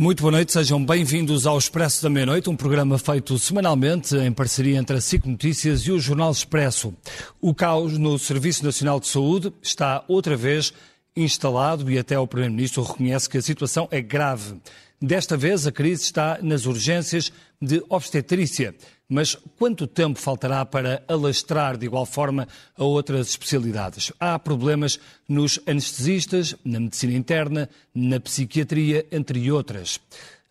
[0.00, 4.78] Muito boa noite, sejam bem-vindos ao Expresso da Meia-Noite, um programa feito semanalmente em parceria
[4.78, 6.94] entre a SIC Notícias e o Jornal Expresso.
[7.38, 10.72] O caos no Serviço Nacional de Saúde está outra vez
[11.14, 14.58] instalado e até o Primeiro-Ministro reconhece que a situação é grave.
[15.02, 17.30] Desta vez, a crise está nas urgências
[17.60, 18.74] de obstetrícia.
[19.12, 22.46] Mas quanto tempo faltará para alastrar de igual forma
[22.78, 24.12] a outras especialidades?
[24.20, 29.98] Há problemas nos anestesistas, na medicina interna, na psiquiatria, entre outras.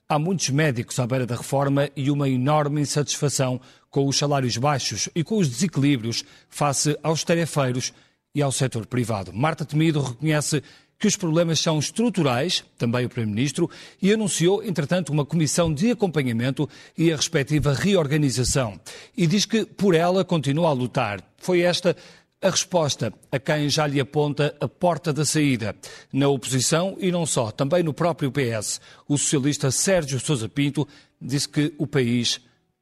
[0.10, 5.08] Há muitos médicos à beira da reforma e uma enorme insatisfação com os salários baixos
[5.16, 7.94] e com os desequilíbrios face aos tarefeiros
[8.36, 9.32] e ao setor privado.
[9.32, 10.62] Marta Temido reconhece
[11.00, 13.70] que os problemas são estruturais, também o Primeiro-Ministro,
[14.02, 18.78] e anunciou, entretanto, uma comissão de acompanhamento e a respectiva reorganização.
[19.16, 21.24] E diz que por ela continua a lutar.
[21.38, 21.96] Foi esta
[22.42, 25.76] a resposta a quem já lhe aponta a porta da saída.
[26.12, 28.82] Na oposição e não só, também no próprio PS.
[29.08, 30.88] O socialista Sérgio Sousa Pinto
[31.22, 32.42] disse que o país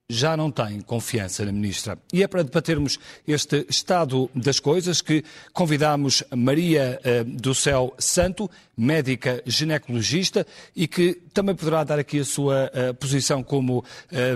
[0.10, 1.98] já não tem confiança na Ministra.
[2.14, 8.50] E é para debatermos este estado das coisas que convidamos Maria uh, do Céu Santo,
[8.78, 13.86] médica ginecologista, e que também poderá dar aqui a sua uh, posição como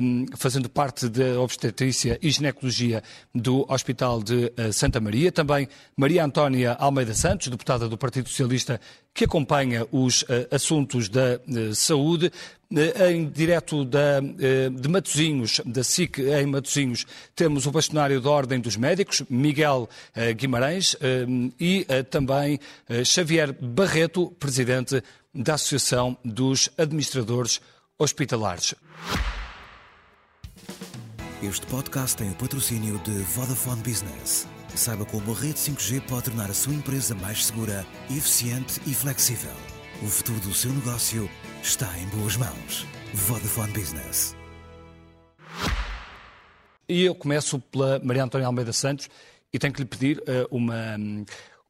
[0.03, 3.01] um, fazendo parte da obstetrícia e ginecologia
[3.33, 5.31] do Hospital de uh, Santa Maria.
[5.31, 8.79] Também Maria Antónia Almeida Santos, deputada do Partido Socialista
[9.15, 11.41] que acompanha os uh, assuntos da
[11.73, 12.31] saúde.
[13.09, 17.05] Em direto da, de Matosinhos, da SIC em Matosinhos,
[17.35, 19.89] temos o bastonário da Ordem dos Médicos, Miguel
[20.37, 20.95] Guimarães,
[21.59, 22.61] e também
[23.03, 27.61] Xavier Barreto, presidente da Associação dos Administradores
[27.97, 28.75] Hospitalares.
[31.41, 34.47] Este podcast tem o patrocínio de Vodafone Business.
[34.75, 39.51] Saiba como a rede 5G pode tornar a sua empresa mais segura, eficiente e flexível.
[40.03, 41.29] O futuro do seu negócio
[41.63, 42.85] está em boas mãos.
[43.13, 44.35] Vodafone Business.
[46.87, 49.09] E eu começo pela Maria Antónia Almeida Santos
[49.53, 50.97] e tenho que lhe pedir uh, uma,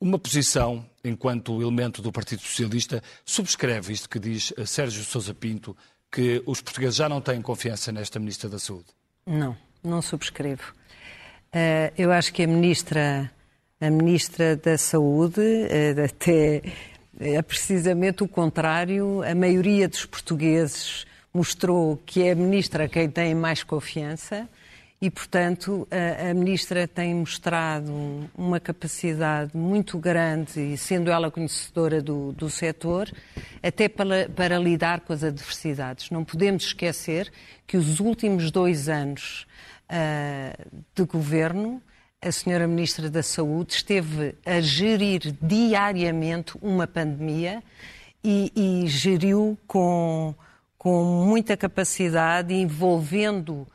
[0.02, 3.04] uma posição enquanto elemento do Partido Socialista.
[3.24, 5.78] Subscreve isto que diz uh, Sérgio Sousa Pinto,
[6.12, 8.88] que os portugueses já não têm confiança nesta Ministra da Saúde.
[9.26, 10.74] Não, não subscrevo.
[11.54, 13.32] Uh, eu acho que a ministra,
[13.80, 16.64] a ministra da Saúde, uh, até
[17.20, 19.22] é precisamente o contrário.
[19.24, 24.50] A maioria dos portugueses mostrou que é a ministra quem tem mais confiança
[25.02, 32.00] e, portanto, a, a, ministra tem mostrado uma capacidade muito grande, e sendo ela conhecedora
[32.04, 33.12] do, do setor,
[33.64, 36.12] até para, para lidar com as adversidades.
[36.12, 37.32] Não podemos esquecer
[37.66, 39.48] que os últimos dois anos
[39.90, 41.82] uh, de governo,
[42.22, 47.64] a senhora Ministra da Saúde esteve a gerir diariamente uma pandemia
[48.24, 50.36] e, e geriu com,
[50.78, 53.66] com muita capacidade, envolvendo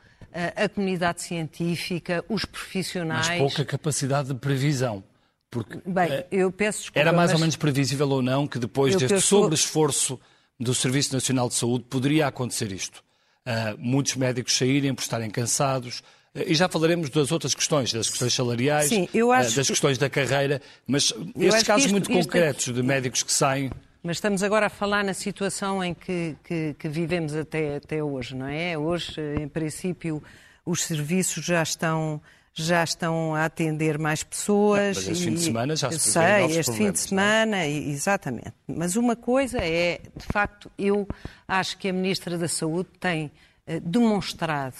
[0.55, 3.27] a, comunidade científica, os profissionais.
[3.27, 5.03] Mas pouca capacidade de previsão.
[5.49, 7.35] Porque Bem, eh, eu peço desculpa, era mais mas...
[7.35, 9.27] ou menos previsível ou não que depois eu deste penso...
[9.27, 10.19] sobre-esforço
[10.59, 13.03] do Serviço Nacional de Saúde poderia acontecer isto.
[13.45, 15.99] Uh, muitos médicos saírem por estarem cansados,
[16.35, 19.07] uh, e já falaremos das outras questões, das questões salariais, Sim,
[19.55, 22.23] das questões da carreira, mas estes casos isto, muito isto...
[22.23, 23.71] concretos de médicos que saem.
[24.07, 28.37] Mas estamos agora a falar na situação em que, que, que vivemos até, até hoje,
[28.37, 28.77] não é?
[28.77, 30.23] Hoje, em princípio,
[30.65, 32.21] os serviços já estão
[32.53, 34.95] já estão a atender mais pessoas.
[34.95, 37.01] Mas este e, fim de semana já se sei, este fim de é?
[37.01, 37.69] semana, é?
[37.69, 38.53] exatamente.
[38.65, 41.05] Mas uma coisa é, de facto, eu
[41.45, 43.25] acho que a Ministra da Saúde tem
[43.67, 44.77] uh, demonstrado,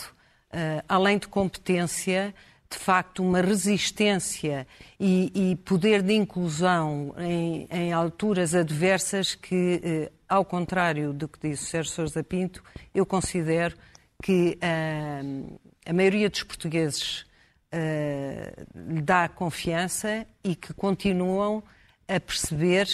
[0.54, 2.34] uh, além de competência,
[2.70, 4.68] de facto, uma resistência
[5.00, 11.40] e, e poder de inclusão em, em alturas adversas que, uh, ao contrário do que
[11.50, 12.64] disse o Sérgio Sousa Pinto,
[12.94, 13.76] eu considero
[14.22, 14.58] que
[15.86, 17.22] a maioria dos portugueses
[17.72, 21.64] uh, lhe dá confiança e que continuam
[22.08, 22.88] a perceber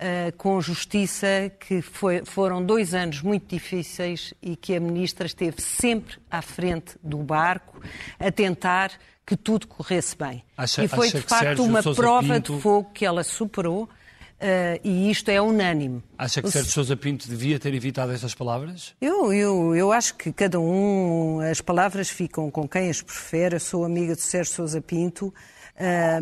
[0.00, 5.60] uh, com justiça que foi, foram dois anos muito difíceis e que a Ministra esteve
[5.60, 7.80] sempre à frente do barco
[8.18, 8.92] a tentar
[9.24, 10.44] que tudo corresse bem.
[10.56, 12.54] Acha, e foi, de facto, uma prova Pinto...
[12.54, 13.88] de fogo que ela superou
[14.36, 16.02] Uh, e isto é unânime.
[16.18, 18.94] Acha que Sérgio Sousa Pinto devia ter evitado estas palavras?
[19.00, 23.56] Eu, eu, eu acho que cada um, as palavras ficam com quem as prefere.
[23.56, 25.32] Eu sou amiga de Sérgio Sousa Pinto,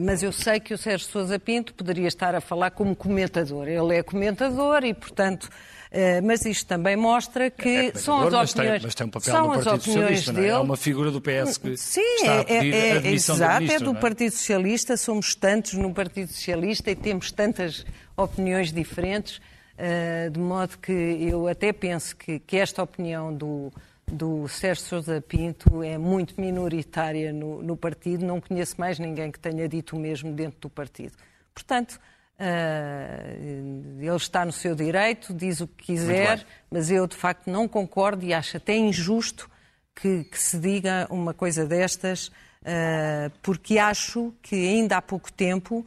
[0.01, 3.69] mas eu sei que o Sérgio Sousa Pinto poderia estar a falar como comentador.
[3.69, 5.49] Ele é comentador e, portanto,
[5.95, 9.07] Uh, mas isto também mostra que é, é são as opiniões, mas tem, mas tem
[9.07, 10.49] um papel são no Partido Socialista, dele.
[10.49, 10.59] Não é?
[10.59, 13.91] é uma figura do PS que Sim, está a pedir é, a admissão exato, ministro,
[13.91, 14.01] é do é?
[14.01, 17.87] Partido Socialista, somos tantos no Partido Socialista e temos tantas
[18.17, 19.41] opiniões diferentes.
[19.77, 23.73] Uh, de modo que eu até penso que, que esta opinião do,
[24.07, 28.25] do Sérgio Sousa Pinto é muito minoritária no, no, partido.
[28.25, 31.13] Não conheço mais ninguém que tenha dito o mesmo dentro do partido.
[31.55, 32.01] Portanto,
[32.39, 37.67] uh, ele está no seu direito, diz o que quiser, mas eu de facto não
[37.67, 39.51] concordo e acho até injusto
[39.95, 45.87] que, que se diga uma coisa destas, uh, porque acho que ainda há pouco tempo,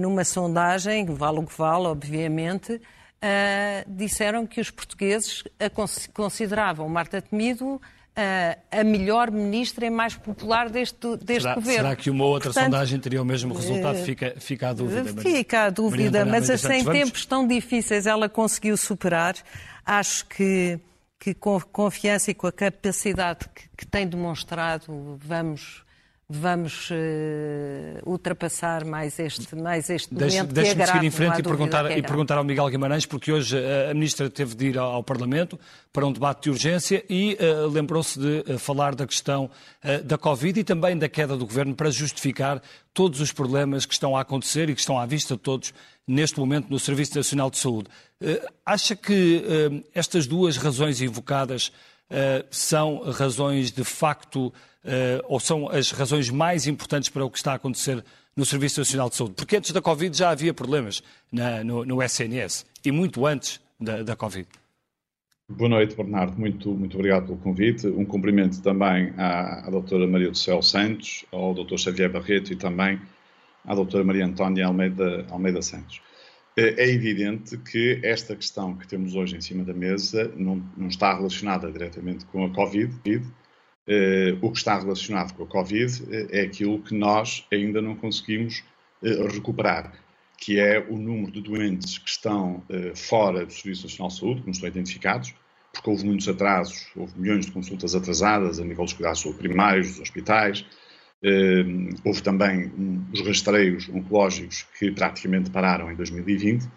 [0.00, 2.80] numa sondagem, vale o que vale, obviamente,
[3.22, 5.44] uh, disseram que os portugueses
[6.12, 7.80] consideravam Marta Temido uh,
[8.70, 11.82] a melhor ministra e mais popular deste, deste será, governo.
[11.82, 13.98] Será que uma outra Portanto, sondagem teria o mesmo resultado?
[13.98, 15.22] Fica, fica a dúvida.
[15.22, 19.34] Fica a dúvida, mas assim, em tempos tão difíceis ela conseguiu superar.
[19.84, 20.78] Acho que,
[21.18, 25.87] que com confiança e com a capacidade que, que tem demonstrado, vamos
[26.30, 26.94] vamos uh,
[28.04, 31.90] ultrapassar mais este, mais este momento Deixe, deixe que é seguir em frente e perguntar,
[31.90, 34.92] é e perguntar ao Miguel Guimarães, porque hoje uh, a Ministra teve de ir ao,
[34.96, 35.58] ao, Parlamento
[35.90, 39.50] para um debate de urgência e uh, lembrou-se de falar da questão
[40.04, 42.60] da Covid e também da queda do Governo para justificar
[42.92, 45.72] todos os problemas que estão a acontecer e que estão à vista de todos
[46.06, 47.88] neste momento no Serviço Nacional de Saúde.
[48.66, 49.44] acha que
[49.94, 51.72] estas duas razões invocadas
[52.50, 54.52] são razões de facto uh,
[55.26, 58.04] ou são as razões mais importantes para o que está a acontecer
[58.36, 59.34] no Serviço Nacional de Saúde?
[59.34, 64.02] Porque antes da Covid já havia problemas na, no, no, SNS e muito antes da,
[64.02, 64.48] da Covid.
[65.48, 66.38] Boa noite, Bernardo.
[66.38, 67.86] Muito, muito obrigado pelo convite.
[67.86, 72.56] Um cumprimento também à, à doutora Maria do Céu Santos, ao doutor Xavier Barreto e
[72.56, 73.00] também
[73.64, 76.00] à doutora Maria Antónia Almeida, Almeida Santos.
[76.56, 80.88] É, é evidente que esta questão que temos hoje em cima da mesa não, não
[80.88, 82.92] está relacionada diretamente com a Covid,
[84.42, 88.62] o que está relacionado com a Covid uh, é aquilo que nós ainda não conseguimos
[89.02, 89.92] uh, recuperar,
[90.36, 92.62] que é o número de doentes que estão
[92.94, 95.34] fora do Serviço Nacional de Saúde, que não estão identificados,
[95.72, 100.00] porque houve muitos atrasos, houve milhões de consultas atrasadas a nível dos cuidados primários, dos
[100.00, 100.64] hospitais,
[102.04, 102.70] houve também
[103.12, 106.68] os rastreios oncológicos que praticamente pararam em 2020,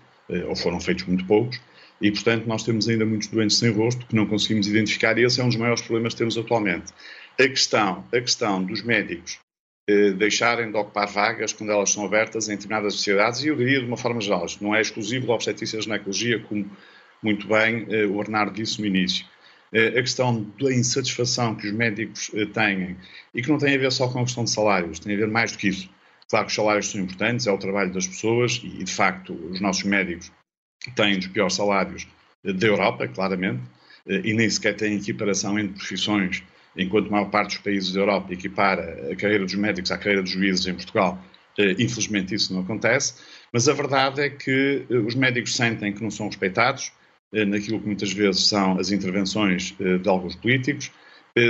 [0.48, 1.62] ou foram feitos muito poucos,
[2.02, 5.40] e, portanto, nós temos ainda muitos doentes sem rosto que não conseguimos identificar e esse
[5.40, 6.92] é um dos maiores problemas que temos atualmente.
[7.40, 9.40] A questão, a questão dos médicos
[9.88, 13.80] eh, deixarem de ocupar vagas quando elas são abertas em determinadas sociedades, e eu diria
[13.80, 16.70] de uma forma geral, isto não é exclusivo da obstetrícia e ginecologia, como
[17.22, 19.26] muito bem eh, o Bernardo disse no início.
[19.74, 22.98] Eh, a questão da insatisfação que os médicos eh, têm,
[23.34, 25.28] e que não tem a ver só com a questão de salários, tem a ver
[25.28, 25.90] mais do que isso.
[26.30, 29.60] Claro que os salários são importantes, é o trabalho das pessoas, e de facto os
[29.62, 30.32] nossos médicos
[30.96, 32.08] têm os piores salários
[32.44, 33.62] da Europa, claramente,
[34.08, 36.44] eh, e nem sequer têm equiparação entre profissões,
[36.76, 40.24] enquanto a maior parte dos países da Europa equipara a carreira dos médicos à carreira
[40.24, 41.24] dos juízes em Portugal.
[41.58, 43.16] Eh, infelizmente isso não acontece,
[43.54, 46.92] mas a verdade é que eh, os médicos sentem que não são respeitados
[47.48, 50.92] naquilo que muitas vezes são as intervenções de alguns políticos,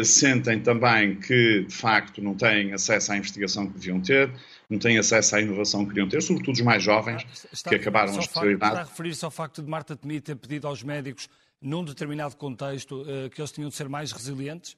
[0.04, 4.32] sentem também que, de facto, não têm acesso à investigação que deviam ter,
[4.70, 8.16] não têm acesso à inovação que queriam ter, sobretudo os mais jovens está que acabaram
[8.16, 8.74] a especialidade.
[8.74, 11.28] Está a referir-se ao facto de Marta Temido ter pedido aos médicos,
[11.62, 14.76] num determinado contexto, eh, que eles tinham de ser mais resilientes?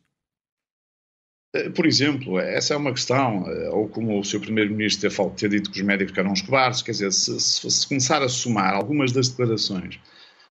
[1.55, 5.49] Eh, por exemplo, essa é uma questão, eh, ou como o seu Primeiro-Ministro ter, ter,
[5.49, 8.73] dito que os médicos eram os cobardes, quer dizer, se, se, se começar a somar
[8.73, 9.99] algumas das declarações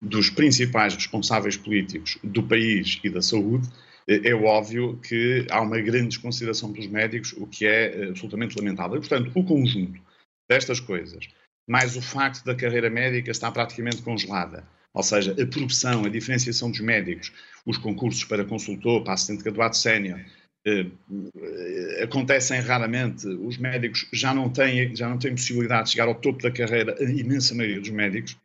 [0.01, 3.67] dos principais responsáveis políticos do país e da saúde,
[4.09, 8.97] é óbvio que há uma grande desconsideração pelos médicos, o que é eh, absolutamente lamentável.
[8.97, 10.01] E, portanto, o conjunto
[10.49, 11.27] destas coisas,
[11.69, 16.71] mais o facto da carreira médica estar praticamente congelada, ou seja, a produção, a diferenciação
[16.71, 17.31] dos médicos,
[17.63, 20.19] os concursos para consultor, para assistente graduado sénior,
[20.65, 20.87] eh,
[21.37, 23.27] eh, acontecem raramente.
[23.27, 26.95] Os médicos já não, têm, já não têm possibilidade de chegar ao topo da carreira,
[26.99, 28.35] a imensa maioria dos médicos.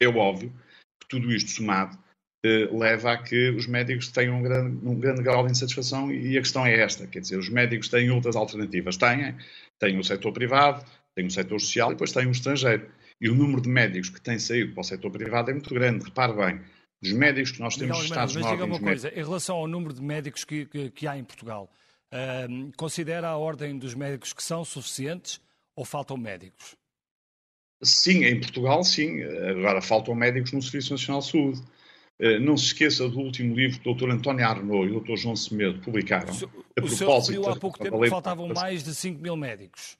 [0.00, 0.52] É óbvio
[1.00, 1.96] que tudo isto somado
[2.44, 6.40] leva a que os médicos tenham um grande, um grande grau de insatisfação e a
[6.40, 9.34] questão é esta, quer dizer, os médicos têm outras alternativas, têm,
[9.78, 12.86] têm o setor privado, têm o setor social e depois têm o estrangeiro.
[13.20, 16.04] E o número de médicos que têm saído para o setor privado é muito grande,
[16.04, 16.60] repare bem,
[17.02, 19.18] dos médicos que nós temos Miguel, estados mas diga uma coisa, médicos...
[19.18, 21.68] em relação ao número de médicos que, que, que há em Portugal,
[22.12, 25.40] uh, considera a ordem dos médicos que são suficientes
[25.74, 26.76] ou faltam médicos?
[27.82, 29.22] Sim, em Portugal sim.
[29.22, 31.62] Agora faltam médicos no Serviço Nacional de Saúde.
[32.20, 34.10] Eh, não se esqueça do último livro que o Dr.
[34.10, 35.16] António Arnaud e o Dr.
[35.16, 36.32] João Semedo publicaram.
[36.34, 39.96] O, a o senhor há pouco tempo que faltavam mais de 5 mil médicos.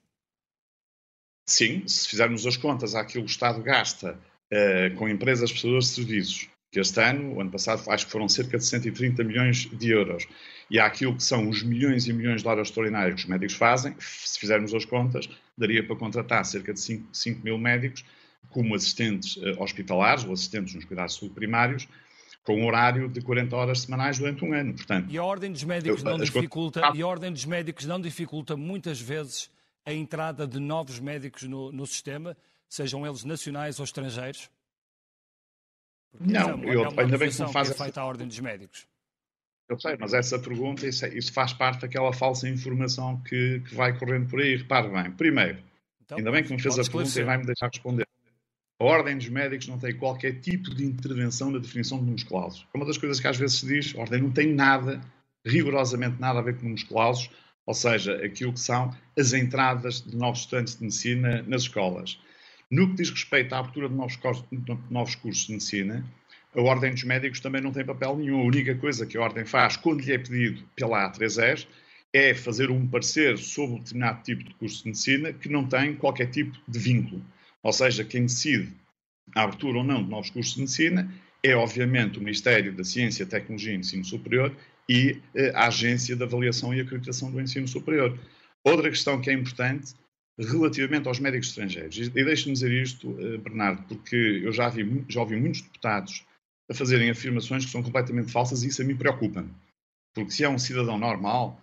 [1.47, 4.19] Sim, se fizermos as contas àquilo que o Estado gasta
[4.53, 8.29] uh, com empresas prestadoras de serviços, que este ano, o ano passado, acho que foram
[8.29, 10.27] cerca de 130 milhões de euros,
[10.71, 13.95] e àquilo que são os milhões e milhões de horas extraordinárias que os médicos fazem,
[13.99, 18.05] se fizermos as contas, daria para contratar cerca de 5, 5 mil médicos
[18.51, 21.89] como assistentes uh, hospitalares ou assistentes nos cuidados de saúde primários,
[22.43, 24.75] com um horário de 40 horas semanais durante um ano.
[24.75, 28.57] Portanto, e a ordem dos médicos não dificulta, e a ordem dos médicos não dificulta
[28.57, 29.51] muitas vezes
[29.85, 32.37] a entrada de novos médicos no, no sistema,
[32.69, 34.51] sejam eles nacionais ou estrangeiros?
[36.11, 38.27] Porque não, é eu, é ainda bem que me faz que é feita a ordem
[38.27, 38.87] dos médicos.
[39.69, 43.75] Eu sei, mas essa pergunta, isso, é, isso faz parte daquela falsa informação que, que,
[43.75, 44.57] vai correndo por aí.
[44.57, 45.59] Repare bem, primeiro,
[46.03, 48.07] então, ainda bem que me fez a pergunta e vai-me deixar responder.
[48.81, 52.65] A Ordem dos Médicos não tem qualquer tipo de intervenção na definição de números clausos.
[52.73, 55.01] É uma das coisas que às vezes se diz, a Ordem não tem nada,
[55.45, 57.29] rigorosamente nada a ver com números clausos,
[57.67, 62.21] ou seja, aquilo que são as entradas de novos estudantes de medicina nas escolas.
[62.71, 64.45] No que diz respeito à abertura de novos, cursos,
[64.89, 66.05] novos cursos de medicina,
[66.55, 68.43] a Ordem dos Médicos também não tem papel nenhum.
[68.43, 71.67] A única coisa que a Ordem faz quando lhe é pedido pela A3S
[72.13, 75.97] é fazer um parecer sobre um determinado tipo de curso de medicina que não tem
[75.97, 77.25] qualquer tipo de vínculo.
[77.63, 78.73] Ou seja, quem decide
[79.35, 81.13] a abertura ou não de novos cursos de medicina
[81.43, 84.55] é, obviamente, o Ministério da Ciência, Tecnologia e Ensino Superior
[84.89, 88.19] e eh, a Agência de Avaliação e Acreditação do Ensino Superior.
[88.65, 89.95] Outra questão que é importante
[90.39, 95.21] relativamente aos médicos estrangeiros, e deixe-me dizer isto, eh, Bernardo, porque eu já, vi, já
[95.21, 96.25] ouvi muitos deputados
[96.71, 99.51] a fazerem afirmações que são completamente falsas e isso a mim preocupa-me.
[100.15, 101.61] Porque se é um cidadão normal,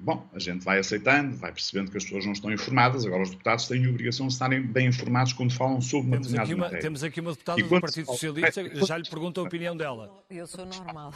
[0.00, 3.30] bom, a gente vai aceitando, vai percebendo que as pessoas não estão informadas, agora os
[3.30, 7.20] deputados têm a obrigação de estarem bem informados quando falam sobre temos uma, Temos aqui
[7.20, 10.22] uma deputada do Partido Socialista, é, já lhe pergunto a opinião dela.
[10.28, 11.14] Eu sou normal.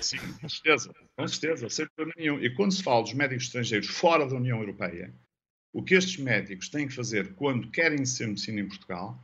[0.00, 2.42] Sim, com certeza, com certeza, sem problema nenhum.
[2.42, 5.12] E quando se fala dos médicos estrangeiros fora da União Europeia,
[5.72, 9.22] o que estes médicos têm que fazer quando querem ser medicina em Portugal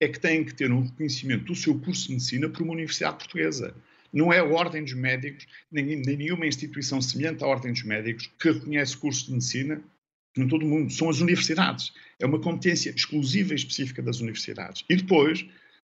[0.00, 3.16] é que têm que ter um reconhecimento do seu curso de medicina por uma universidade
[3.16, 3.74] portuguesa.
[4.12, 8.30] Não é a Ordem dos Médicos, nem, nem nenhuma instituição semelhante à Ordem dos Médicos
[8.38, 9.82] que reconhece cursos de medicina
[10.36, 10.92] em todo o mundo.
[10.92, 11.92] São as universidades.
[12.20, 14.84] É uma competência exclusiva e específica das universidades.
[14.88, 15.38] E depois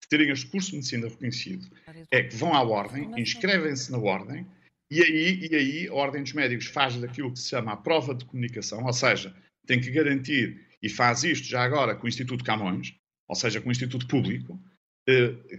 [0.01, 1.67] de terem este curso de medicina reconhecido,
[2.09, 4.45] é que vão à Ordem, inscrevem-se na Ordem,
[4.91, 8.15] e aí, e aí a Ordem dos Médicos faz daquilo que se chama a prova
[8.15, 9.35] de comunicação, ou seja,
[9.67, 12.95] tem que garantir, e faz isto já agora com o Instituto Camões,
[13.27, 14.59] ou seja, com o Instituto Público,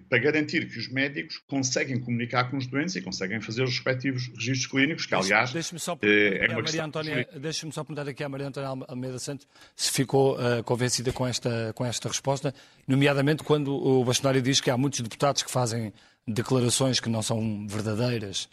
[0.09, 4.28] para garantir que os médicos conseguem comunicar com os doentes e conseguem fazer os respectivos
[4.28, 8.23] registros clínicos, que aliás deixe-me só, eh, é uma Maria Antónia, deixe-me só perguntar aqui
[8.23, 12.54] à Maria Antónia Almeida Santos se ficou uh, convencida com esta, com esta resposta,
[12.87, 15.92] nomeadamente quando o bastonário diz que há muitos deputados que fazem
[16.26, 18.49] declarações que não são verdadeiras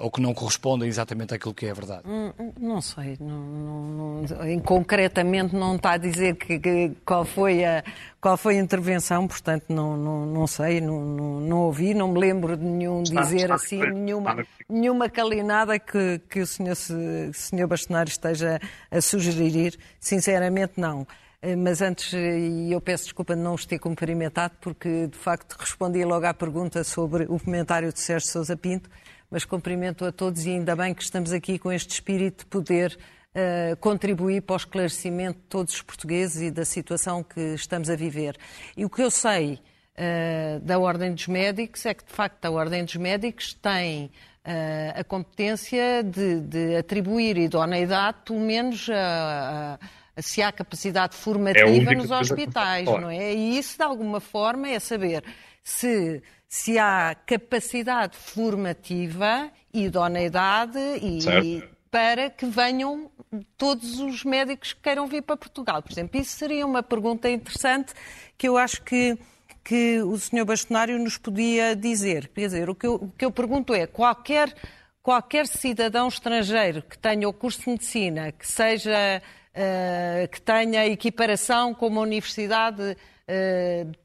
[0.00, 2.02] ou que não correspondem exatamente àquilo que é a verdade?
[2.04, 7.24] Hum, hum, não sei, não, não, não, concretamente não está a dizer que, que, qual,
[7.24, 7.84] foi a,
[8.20, 12.18] qual foi a intervenção, portanto não, não, não sei, não, não, não ouvi, não me
[12.18, 16.74] lembro de nenhum está, dizer está, assim, está, nenhuma, nenhuma calinada que, que o senhor,
[16.74, 21.06] se, senhor Bastonário esteja a sugerir, sinceramente não.
[21.40, 25.56] Eh, mas antes, e eu peço desculpa de não os ter cumprimentado, porque de facto
[25.58, 28.90] respondi logo à pergunta sobre o comentário de Sérgio Sousa Pinto,
[29.30, 32.98] mas cumprimento a todos e ainda bem que estamos aqui com este espírito de poder
[33.34, 37.96] uh, contribuir para o esclarecimento de todos os portugueses e da situação que estamos a
[37.96, 38.36] viver.
[38.76, 42.50] E o que eu sei uh, da Ordem dos Médicos é que, de facto, a
[42.50, 49.78] Ordem dos Médicos tem uh, a competência de, de, atribuir idoneidade, pelo menos a,
[50.16, 53.34] a se há capacidade formativa é nos hospitais, não é?
[53.34, 55.22] E isso, de alguma forma, é saber
[55.62, 63.10] se se há capacidade formativa, idoneidade e, para que venham
[63.56, 65.82] todos os médicos que queiram vir para Portugal.
[65.82, 67.92] Por exemplo, isso seria uma pergunta interessante
[68.36, 69.18] que eu acho que,
[69.62, 70.46] que o Sr.
[70.46, 72.28] Bastonário nos podia dizer.
[72.28, 74.54] Quer dizer, o que eu, o que eu pergunto é, qualquer,
[75.02, 79.22] qualquer cidadão estrangeiro que tenha o curso de medicina, que seja,
[79.54, 82.96] uh, que tenha equiparação com uma universidade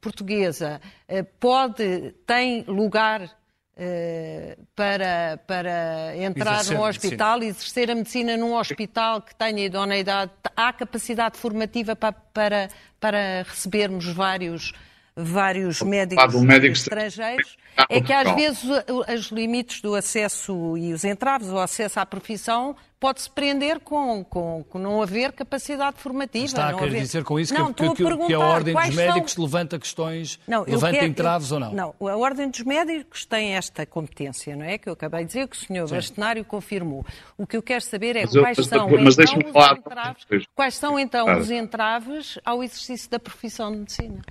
[0.00, 7.94] portuguesa uh, pode, tem lugar uh, para, para entrar exercer num hospital e exercer a
[7.94, 12.68] medicina num hospital que tenha idoneidade, há capacidade formativa para, para,
[13.00, 14.72] para recebermos vários
[15.16, 17.56] vários médicos estrangeiros,
[17.88, 22.74] é que às vezes os limites do acesso e os entraves, o acesso à profissão,
[22.98, 26.46] pode-se prender com, com, com, não haver capacidade formativa.
[26.46, 27.02] Está a querer haver...
[27.02, 29.44] dizer com isso não, que, que, que, a Ordem dos Médicos são...
[29.44, 31.06] levanta questões, não, levanta quero...
[31.06, 31.72] entraves ou não?
[31.72, 34.78] Não, a Ordem dos Médicos tem esta competência, não é?
[34.78, 35.94] Que eu acabei de dizer, que o Sr.
[35.94, 37.04] Bastonário confirmou.
[37.36, 39.76] O que eu quero saber é mas quais, eu, são, mas, então, os falar...
[39.76, 41.40] entraves, quais são então claro.
[41.40, 44.22] os entraves ao exercício da profissão de medicina.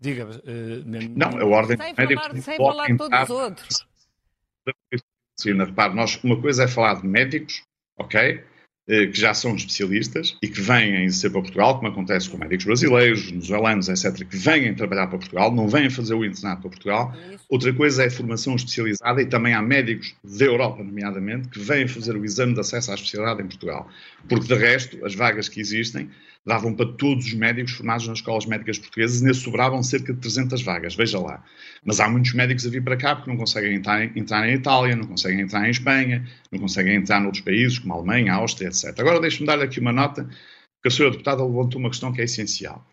[0.00, 0.26] Diga.
[0.26, 0.84] Uh,
[1.16, 3.86] não, a ordem sem médicos falar, sem falar de todos os outros.
[5.44, 7.62] Repare, nós, uma coisa é falar de médicos,
[7.96, 8.44] ok?
[8.88, 13.26] que já são especialistas e que vêm ser para Portugal, como acontece com médicos brasileiros,
[13.26, 17.14] venezuelanos, etc., que vêm trabalhar para Portugal, não vêm fazer o internato para Portugal.
[17.50, 21.86] Outra coisa é a formação especializada e também há médicos da Europa, nomeadamente, que vêm
[21.86, 23.90] fazer o exame de acesso à especialidade em Portugal.
[24.26, 26.08] Porque, de resto, as vagas que existem
[26.48, 30.18] davam para todos os médicos formados nas escolas médicas portuguesas e nesse sobravam cerca de
[30.18, 31.44] 300 vagas, veja lá.
[31.84, 34.96] Mas há muitos médicos a vir para cá porque não conseguem entrar, entrar em Itália,
[34.96, 38.68] não conseguem entrar em Espanha, não conseguem entrar noutros países como a Alemanha, a Áustria,
[38.68, 38.98] etc.
[38.98, 42.24] Agora deixe-me dar aqui uma nota, porque a senhora deputada levantou uma questão que é
[42.24, 42.84] essencial.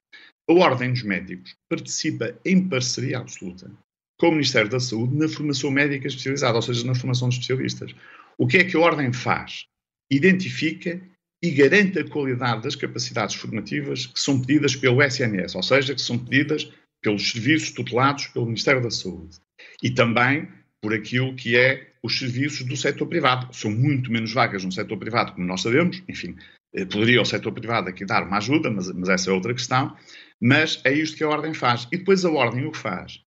[0.49, 3.71] A Ordem dos Médicos participa em parceria absoluta
[4.19, 7.95] com o Ministério da Saúde na formação médica especializada, ou seja, na formação de especialistas.
[8.37, 9.65] O que é que a Ordem faz?
[10.11, 11.01] Identifica
[11.45, 16.01] e garante a qualidade das capacidades formativas que são pedidas pelo SNS, ou seja, que
[16.01, 16.71] são pedidas
[17.01, 19.37] pelos serviços tutelados pelo Ministério da Saúde.
[19.83, 20.47] E também
[20.81, 23.53] por aquilo que é os serviços do setor privado.
[23.55, 26.01] São muito menos vagas no setor privado, como nós sabemos.
[26.07, 26.35] Enfim,
[26.73, 29.95] eh, poderia o setor privado aqui dar uma ajuda, mas, mas essa é outra questão.
[30.39, 31.87] Mas é isto que a Ordem faz.
[31.91, 33.19] E depois a Ordem o que faz?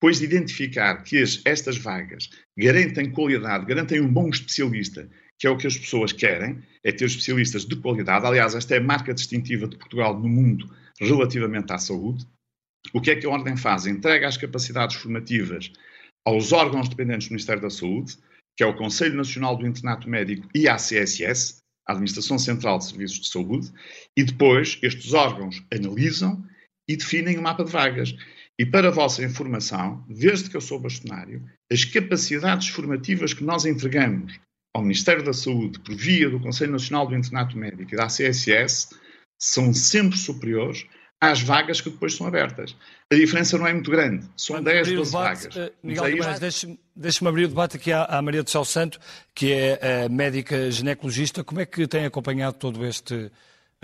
[0.00, 5.50] Depois de identificar que as, estas vagas garantem qualidade, garantem um bom especialista que é
[5.50, 8.26] o que as pessoas querem, é ter especialistas de qualidade.
[8.26, 12.26] Aliás, esta é a marca distintiva de Portugal no mundo relativamente à saúde.
[12.92, 13.86] O que é que a Ordem faz?
[13.86, 15.72] Entrega as capacidades formativas
[16.26, 18.16] aos órgãos dependentes do Ministério da Saúde,
[18.56, 22.86] que é o Conselho Nacional do Internato Médico e a CSS, a Administração Central de
[22.86, 23.72] Serviços de Saúde,
[24.16, 26.42] e depois estes órgãos analisam
[26.88, 28.14] e definem o um mapa de vagas.
[28.58, 33.64] E para a vossa informação, desde que eu sou bastonário, as capacidades formativas que nós
[33.64, 34.38] entregamos
[34.74, 38.88] ao Ministério da Saúde por via do Conselho Nacional do Internato Médico e da CSS
[39.38, 40.84] são sempre superiores
[41.20, 42.76] às vagas que depois são abertas.
[43.10, 45.56] A diferença não é muito grande, são 10, 12 vagas.
[45.56, 48.98] Uh, Miguel Guimarães, deixe-me deixe abrir o debate aqui à, à, Maria do Céu Santo,
[49.34, 51.44] que é médica ginecologista.
[51.44, 53.30] Como é que tem acompanhado todo este,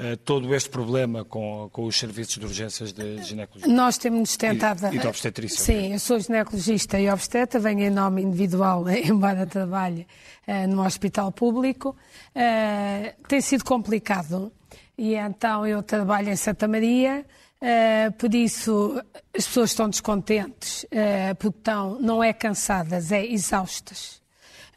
[0.01, 3.73] uh, todo este problema com, com os serviços de urgências de ginecologia?
[3.73, 4.87] Nós temos tentado...
[4.87, 5.65] E, e de obstetrícia.
[5.65, 10.07] Sim, eu sou ginecologista e obstetra, venho em nome individual, embora trabalhe
[10.49, 11.97] uh, no hospital público.
[12.35, 14.53] Uh, tem sido complicado
[14.97, 17.25] e então eu trabalho em Santa Maria.
[17.63, 19.03] Uh, por isso
[19.37, 24.20] as pessoas estão descontentes, uh, porque estão, não é cansadas, é exaustas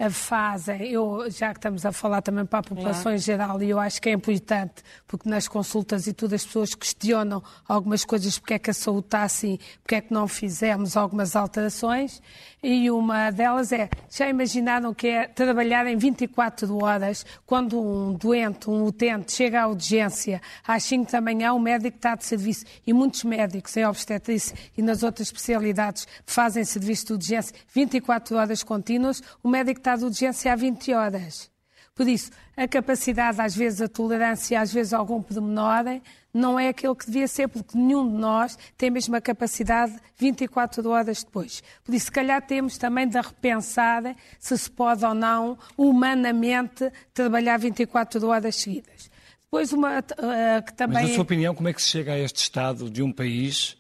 [0.10, 3.18] fazem, eu, já que estamos a falar também para a população claro.
[3.18, 6.76] em geral, e eu acho que é importante, porque nas consultas e tudo as pessoas
[6.76, 10.98] questionam algumas coisas, porque é que a saúde está assim, porque é que não fizemos
[10.98, 12.22] algumas alterações,
[12.62, 18.70] e uma delas é, já imaginaram que é trabalhar em 24 horas, quando um doente,
[18.70, 22.94] um utente, chega à urgência às 5 da manhã, o médico está de serviço, e
[22.94, 29.22] muitos médicos em obstetrícia e nas outras especialidades fazem serviço de urgência 24 horas contínuas,
[29.42, 31.51] o médico está de urgência há 20 horas.
[31.95, 36.01] Por isso, a capacidade, às vezes a tolerância, às vezes algum pormenor,
[36.34, 40.89] não é aquele que devia ser, porque nenhum de nós tem a mesma capacidade 24
[40.89, 41.62] horas depois.
[41.84, 47.58] Por isso, se calhar temos também de repensar se se pode ou não, humanamente, trabalhar
[47.58, 49.12] 24 horas seguidas.
[49.43, 51.01] Depois, uma uh, que também.
[51.01, 53.77] Mas, na sua opinião, como é que se chega a este estado de um país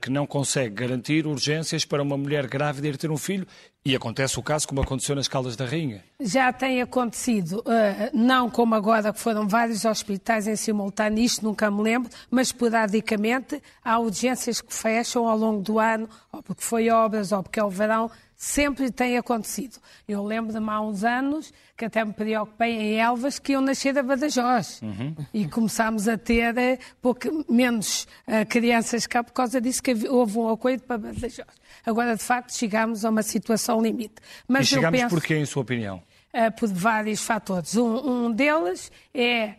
[0.00, 3.46] que não consegue garantir urgências para uma mulher grávida ir ter um filho.
[3.82, 6.04] E acontece o caso como aconteceu nas Caldas da Rainha.
[6.20, 11.70] Já tem acontecido, uh, não como agora, que foram vários hospitais em simultâneo, isto nunca
[11.70, 16.90] me lembro, mas esporadicamente há urgências que fecham ao longo do ano, ou porque foi
[16.90, 19.76] obras, ou porque é o verão, sempre tem acontecido.
[20.08, 24.02] Eu lembro-me há uns anos que até me preocupei em Elvas que iam nascer a
[24.02, 24.80] Badajoz.
[24.80, 25.14] Uhum.
[25.34, 30.38] E começámos a ter uh, pouco, menos uh, crianças cá por causa disso que houve
[30.38, 31.42] um acordo para Badajoz.
[31.84, 34.14] Agora, de facto, chegámos a uma situação limite.
[34.48, 36.02] Mas e chegámos penso, porquê, em sua opinião?
[36.32, 37.76] Uh, por vários fatores.
[37.76, 39.56] Um, um deles é,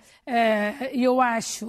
[0.92, 1.68] eu acho,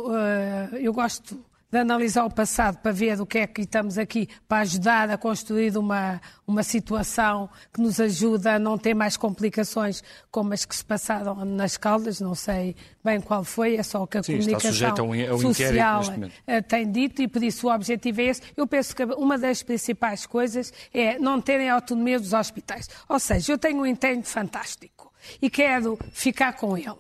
[0.81, 4.59] eu gosto de analisar o passado para ver o que é que estamos aqui para
[4.59, 10.53] ajudar a construir uma, uma situação que nos ajuda a não ter mais complicações como
[10.53, 14.19] as que se passaram nas Caldas, não sei bem qual foi, é só o que
[14.19, 16.03] a Sim, comunicação um, um social
[16.47, 18.43] eh, tem dito e por isso o objetivo é esse.
[18.55, 22.87] Eu penso que uma das principais coisas é não terem autonomia dos hospitais.
[23.09, 26.99] Ou seja, eu tenho um interno fantástico e quero ficar com ele.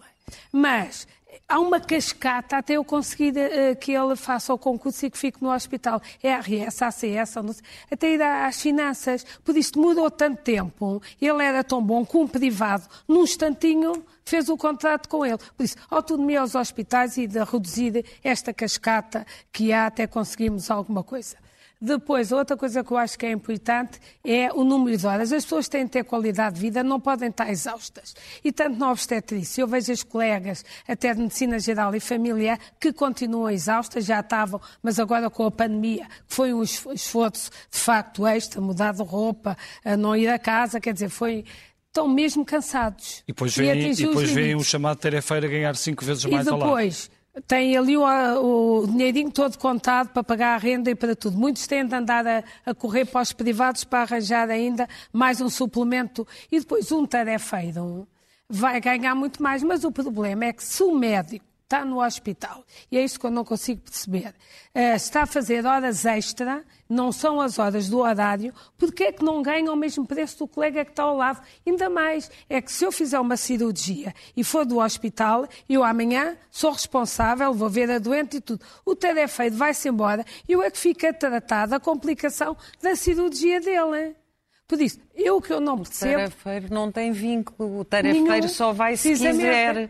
[0.50, 1.06] Mas
[1.52, 5.42] há uma cascata até eu conseguir uh, que ele faça o concurso e que fique
[5.42, 6.00] no hospital.
[6.22, 9.24] É RS, ACS, até ir às finanças.
[9.44, 11.02] Por isto mudou tanto tempo.
[11.20, 15.38] Ele era tão bom que um privado, num instantinho, fez o contrato com ele.
[15.54, 21.02] Por isso, autonomia aos hospitais e de reduzir esta cascata que há até conseguirmos alguma
[21.02, 21.36] coisa.
[21.85, 25.33] Depois, outra coisa que eu acho que é importante é o número de horas.
[25.33, 28.14] As pessoas têm de ter qualidade de vida, não podem estar exaustas.
[28.45, 32.92] E tanto na obstetrícia, eu vejo as colegas até de medicina geral e familiar que
[32.92, 38.25] continuam exaustas, já estavam, mas agora com a pandemia, que foi um esforço de facto
[38.29, 39.57] extra, mudar de roupa,
[39.99, 41.45] não ir a casa, quer dizer, foi
[41.88, 43.25] estão mesmo cansados.
[43.27, 46.71] E depois vem, e depois vem o chamado terefeira ganhar cinco vezes mais ao lado.
[47.47, 51.38] Tem ali o, o, dinheirinho todo contado para pagar a renda e para tudo.
[51.38, 55.49] Muitos têm de andar a, a, correr para os privados para arranjar ainda mais um
[55.49, 56.27] suplemento.
[56.51, 58.07] E depois um tarefeiro
[58.49, 59.62] vai ganhar muito mais.
[59.62, 63.24] Mas o problema é que se o médico está no hospital, e é isto que
[63.24, 64.35] eu não consigo perceber,
[64.74, 69.24] uh, está a fazer horas extra, não são as horas do horário, porque é que
[69.24, 71.40] não ganha o mesmo preço do colega que está ao lado?
[71.66, 76.37] Ainda mais, é que se eu fizer uma cirurgia e for do hospital, eu amanhã
[76.50, 78.62] sou responsável, vou ver a doente e tudo.
[78.85, 83.61] O tarefeiro vai-se embora e eu é que fico a tratar da complicação da cirurgia
[83.62, 84.14] dele.
[84.68, 86.12] Por isso, eu que eu não percebo...
[86.12, 89.88] O tarefeiro não tem vínculo, o tarefeiro só vai se quiser...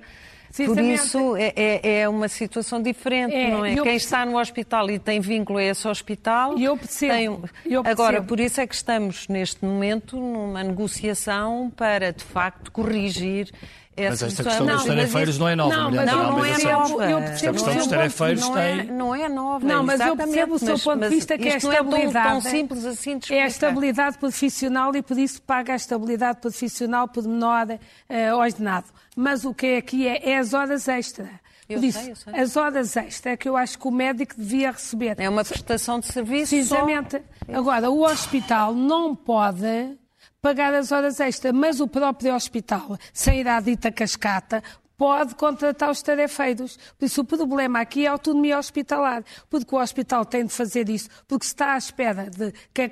[0.56, 3.74] Por isso é, é, é, uma situação diferente, é, não é?
[3.76, 6.58] Quem está no hospital e tem vínculo a esse hospital.
[6.58, 7.12] Eu percebo.
[7.12, 7.24] Tem...
[7.24, 7.88] Eu percebo.
[7.88, 13.50] Agora, por isso é que estamos neste momento numa negociação para, de facto, corrigir
[13.94, 17.10] mas esta questão não, dos tarefeiros não é nova, não, mas não, não é nova.
[17.10, 18.62] Eu percebo a questão dos tarefeiros não tem...
[18.62, 21.54] É, não é nova, Não, mas eu percebo o seu ponto de vista que é
[21.54, 22.12] a estabilidade.
[22.12, 25.74] Não é tão, tão simples assim de É a estabilidade profissional e por isso paga
[25.74, 28.86] a estabilidade profissional por menor uh, ordenado.
[29.16, 31.28] Mas o que é aqui é, é as horas extra.
[31.68, 32.34] Eu isso, sei, eu sei.
[32.34, 35.16] as horas extra é que eu acho que o médico devia receber.
[35.18, 36.54] É uma prestação de serviço.
[36.54, 37.22] Precisamente.
[37.46, 37.58] Só...
[37.58, 39.96] Agora, o hospital não pode
[40.40, 44.62] pagar as horas extras, mas o próprio hospital, sem ir à dita cascata,
[44.96, 46.78] pode contratar os tarefeiros.
[46.98, 50.88] Por isso, o problema aqui é a autonomia hospitalar, porque o hospital tem de fazer
[50.88, 52.82] isso, porque se está à espera de que,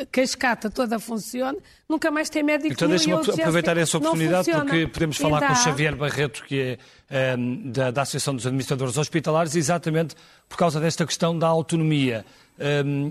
[0.00, 5.16] a cascata toda funcione, nunca mais tem médico Então, deixe-me aproveitar essa oportunidade, porque podemos
[5.16, 6.78] falar com o Xavier Barreto, que é
[7.10, 10.14] um, da, da Associação dos Administradores Hospitalares, exatamente
[10.48, 12.24] por causa desta questão da autonomia.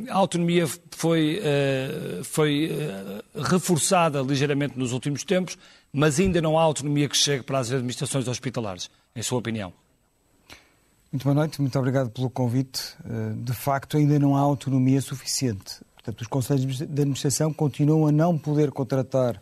[0.09, 5.57] A autonomia foi, eh, foi eh, reforçada ligeiramente nos últimos tempos,
[5.91, 9.73] mas ainda não há autonomia que chegue para as administrações hospitalares, em sua opinião.
[11.11, 12.95] Muito boa noite, muito obrigado pelo convite.
[13.05, 15.81] Eh, de facto, ainda não há autonomia suficiente.
[15.95, 19.41] Portanto, os conselhos de administração continuam a não poder contratar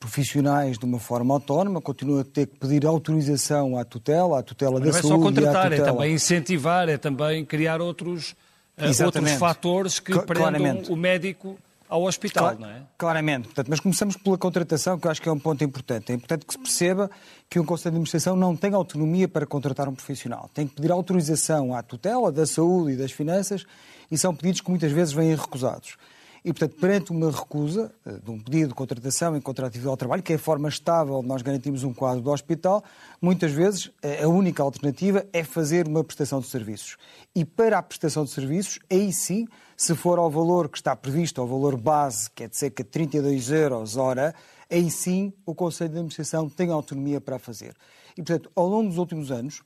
[0.00, 4.80] profissionais de uma forma autónoma, continuam a ter que pedir autorização à tutela, à tutela
[4.80, 5.08] Mas da saúde.
[5.08, 8.34] Não é só contratar, é também incentivar, é também criar outros
[8.78, 9.32] Exatamente.
[9.32, 12.82] outros fatores que prendam o médico ao hospital, Clar, não é?
[12.98, 13.44] Claramente.
[13.46, 16.12] Portanto, mas começamos pela contratação, que eu acho que é um ponto importante.
[16.12, 17.10] É importante que se perceba
[17.48, 20.50] que um Conselho de Administração não tem autonomia para contratar um profissional.
[20.52, 23.64] Tem que pedir autorização à tutela da saúde e das finanças
[24.10, 25.96] e são pedidos que muitas vezes vêm recusados.
[26.44, 30.22] E, portanto, perante uma recusa eh, de um pedido de contratação em contrato ao trabalho,
[30.22, 32.82] que é a forma estável de nós garantirmos um quadro do hospital,
[33.20, 36.96] muitas vezes eh, a única alternativa é fazer uma prestação de serviços.
[37.34, 39.46] E para a prestação de serviços, aí sim,
[39.76, 42.90] se for ao valor que está previsto, ao valor base, que é de cerca de
[42.90, 44.34] 32 euros hora,
[44.70, 47.74] aí sim o Conselho de Administração tem autonomia para fazer.
[48.16, 49.62] E, portanto, ao longo dos últimos anos,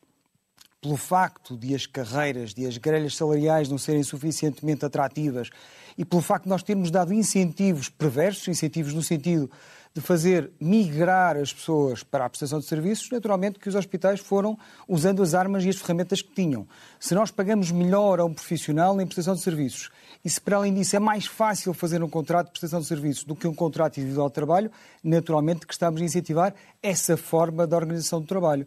[0.83, 5.49] pelo facto de as carreiras, de as grelhas salariais não serem suficientemente atrativas
[5.97, 9.51] e pelo facto de nós termos dado incentivos perversos, incentivos no sentido
[9.95, 14.59] de fazer migrar as pessoas para a prestação de serviços, naturalmente que os hospitais foram
[14.89, 16.67] usando as armas e as ferramentas que tinham.
[16.99, 19.91] Se nós pagamos melhor a um profissional em prestação de serviços
[20.25, 23.25] e se para além disso é mais fácil fazer um contrato de prestação de serviços
[23.25, 24.71] do que um contrato individual de trabalho,
[25.05, 28.67] naturalmente que estamos a incentivar essa forma de organização do trabalho.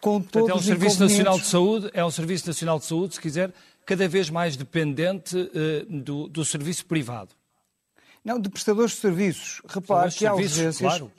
[0.00, 3.20] Com Portanto, é um Serviço Nacional de Saúde, é um Serviço Nacional de Saúde, se
[3.20, 3.50] quiser,
[3.86, 7.34] cada vez mais dependente uh, do, do, serviço privado.
[8.24, 9.60] Não, de prestadores de serviços.
[9.66, 10.78] Repare que há urgências.
[10.78, 11.12] Claro.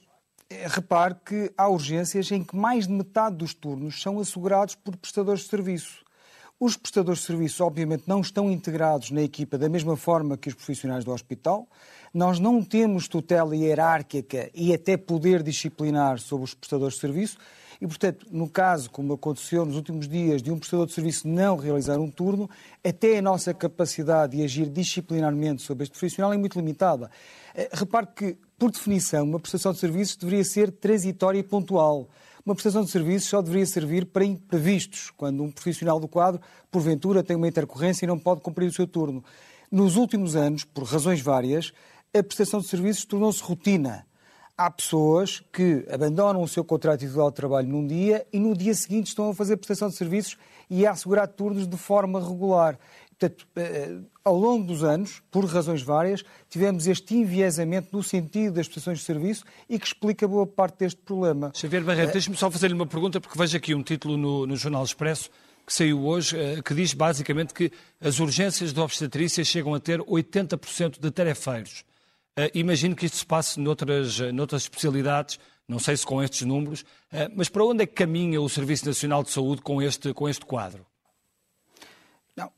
[0.49, 4.95] Eh, repare que há urgências em que mais de metade dos turnos são assegurados por
[4.95, 6.05] prestadores de serviço.
[6.59, 10.55] Os prestadores de serviço, obviamente, não estão integrados na equipa da mesma forma que os
[10.55, 11.67] profissionais do hospital.
[12.13, 17.37] Nós não temos tutela hierárquica e até poder disciplinar sobre os prestadores de serviço.
[17.85, 21.55] E, portanto, no caso, como aconteceu nos últimos dias, de um prestador de serviço não
[21.55, 22.49] realizar um turno,
[22.83, 27.11] até a nossa capacidade de agir disciplinarmente sobre este profissional é muito limitada.
[27.53, 32.09] Eh, repare que, por definição, uma prestação de serviços deveria ser transitória e pontual.
[32.43, 37.21] Uma prestação de serviços só deveria servir para imprevistos, quando um profissional do quadro, porventura,
[37.21, 39.23] tem uma intercorrência e não pode cumprir o seu turno.
[39.69, 41.71] Nos últimos anos, por razões várias,
[42.11, 44.07] a prestação de serviços tornou-se rotina
[44.57, 48.73] Há pessoas que abandonam o seu contrato individual de trabalho num dia e no dia
[48.73, 50.37] seguinte estão a fazer prestação de serviços
[50.69, 52.79] e a assegurar turnos de forma regular.
[53.19, 58.67] Portanto, eh, ao longo dos anos, por razões várias, tivemos este enviesamento no sentido das
[58.67, 61.51] prestações de serviço e que explica boa parte deste problema.
[61.53, 64.85] Xavier Barreto, deixe-me só fazer-lhe uma pergunta, porque vejo aqui um título no, no Jornal
[64.85, 65.29] Expresso
[65.65, 69.99] que saiu hoje, eh, que diz basicamente que as urgências de obstetrícia chegam a ter
[69.99, 71.83] 80% de tarefeiros.
[72.35, 76.85] Eh, imagino que isto se passe noutras, noutras especialidades, não sei se com estes números,
[77.35, 80.45] mas para onde é que caminha o Serviço Nacional de Saúde com este, com este
[80.45, 80.85] quadro?
[82.35, 82.51] Não,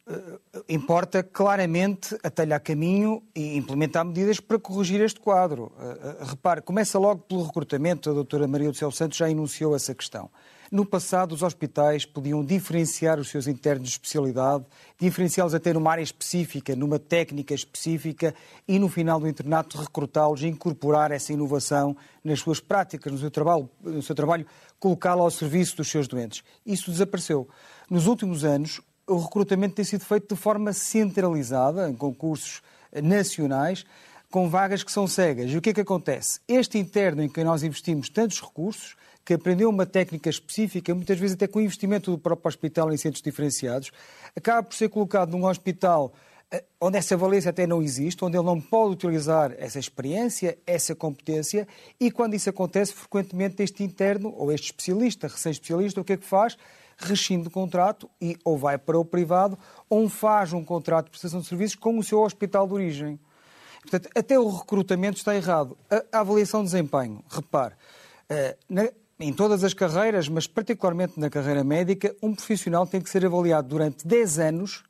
[0.68, 5.72] importa claramente atalhar caminho e implementar medidas para corrigir este quadro.
[6.20, 10.30] Repare, começa logo pelo recrutamento, a doutora Maria do Céu Santos já enunciou essa questão.
[10.72, 14.66] No passado, os hospitais podiam diferenciar os seus internos de especialidade,
[15.00, 18.36] diferenciá-los até numa área específica, numa técnica específica
[18.68, 23.32] e, no final do internato, recrutá-los e incorporar essa inovação nas suas práticas, no seu
[23.32, 24.46] trabalho, no seu trabalho
[24.78, 26.44] colocá-la ao serviço dos seus doentes.
[26.66, 27.48] Isso desapareceu.
[27.90, 32.62] Nos últimos anos, o recrutamento tem sido feito de forma centralizada, em concursos
[33.02, 33.86] nacionais,
[34.30, 35.50] com vagas que são cegas.
[35.50, 36.42] E o que é que acontece?
[36.46, 38.98] Este interno em que nós investimos tantos recursos,
[39.28, 43.22] que aprendeu uma técnica específica, muitas vezes até com investimento do próprio hospital em centros
[43.22, 43.92] diferenciados,
[44.34, 46.14] acaba por ser colocado num hospital
[46.50, 50.96] eh, onde essa valência até não existe, onde ele não pode utilizar essa experiência, essa
[50.96, 51.68] competência,
[52.00, 56.26] e quando isso acontece, frequentemente este interno, ou este especialista, recém-especialista, o que é que
[56.26, 56.58] faz?
[57.00, 59.56] rescinde o contrato e ou vai para o privado
[59.88, 63.20] ou faz um contrato de prestação de serviços com o seu hospital de origem.
[63.82, 65.78] Portanto, até o recrutamento está errado.
[66.12, 67.76] A, avaliação de desempenho, repare,
[68.28, 68.58] eh,
[69.20, 73.68] em todas as carreiras, mas particularmente na carreira médica, um profissional tem que ser avaliado
[73.68, 74.84] durante 10 anos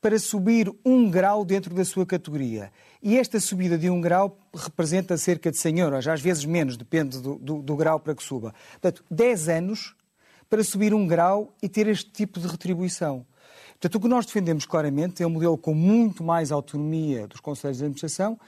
[0.00, 2.70] para subir um grau dentro da sua categoria.
[3.02, 7.20] E esta subida de um grau representa cerca de 100 euros, às vezes menos, depende
[7.20, 8.54] do, do, do grau para que suba.
[8.72, 9.96] Portanto, 10 anos
[10.48, 13.26] para subir um grau e ter este tipo de retribuição.
[13.72, 17.78] Portanto, o que nós defendemos claramente é um modelo com muito mais autonomia dos conselhos
[17.78, 18.38] de administração,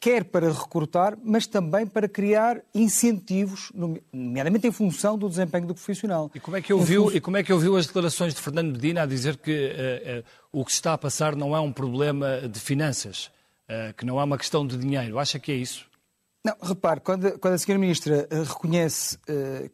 [0.00, 6.30] quer para recrutar, mas também para criar incentivos, nomeadamente em função do desempenho do profissional.
[6.34, 9.02] E como é que ouviu, e como é que ouviu as declarações de Fernando Medina
[9.02, 12.48] a dizer que uh, uh, o que se está a passar não é um problema
[12.48, 13.30] de finanças,
[13.68, 15.18] uh, que não é uma questão de dinheiro?
[15.18, 15.84] Acha que é isso?
[16.42, 17.76] Não, repare, quando, quando a Sra.
[17.76, 19.18] Ministra reconhece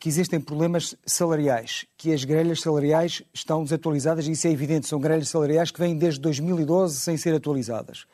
[0.00, 4.98] que existem problemas salariais, que as grelhas salariais estão desatualizadas, e isso é evidente, são
[4.98, 8.04] grelhas salariais que vêm desde 2012 sem ser atualizadas.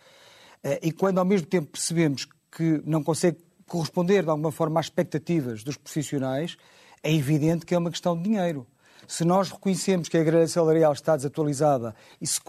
[0.64, 4.86] Uh, e quando ao mesmo tempo percebemos que não consegue corresponder de alguma forma às
[4.86, 6.56] expectativas dos profissionais,
[7.02, 8.66] é evidente que é uma questão de dinheiro.
[9.08, 12.40] Se nós reconhecemos que a grelha salarial está desatualizada e se,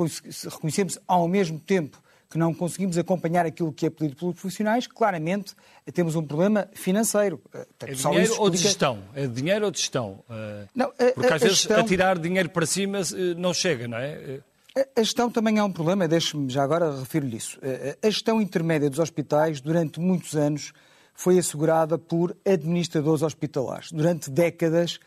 [0.49, 5.53] reconhecemos ao mesmo tempo que não conseguimos acompanhar aquilo que é pedido pelos profissionais, claramente
[5.93, 7.39] temos um problema financeiro.
[7.53, 8.41] Eh, é dinheiro explica...
[8.41, 9.03] ou de gestão?
[9.13, 10.23] É dinheiro ou de gestão?
[10.29, 11.79] Eh, não, a, Porque às vezes gestão...
[11.79, 14.39] atirar dinheiro para cima eh, não chega, não é?
[14.75, 17.59] A gestão também é um problema, deixe-me já agora refiro-lhe isso.
[18.01, 20.73] A gestão intermédia dos hospitais, durante muitos anos,
[21.13, 23.91] foi assegurada por administradores hospitalares.
[23.91, 24.99] Durante décadas,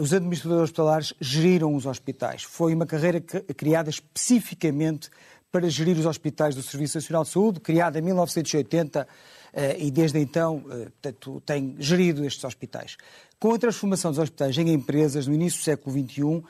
[0.00, 2.42] os administradores hospitalares geriram os hospitais.
[2.42, 5.10] Foi uma carreira criada especificamente
[5.52, 9.06] para gerir os hospitais do Serviço Nacional de Saúde, criada em 1980
[9.52, 12.98] eh, e desde então eh, portanto, tem gerido estes hospitais.
[13.38, 16.42] Com a transformação dos hospitais em empresas no início do século XXI,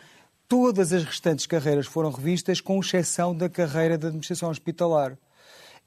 [0.49, 5.17] todas as restantes carreiras foram revistas, com exceção da carreira de administração hospitalar.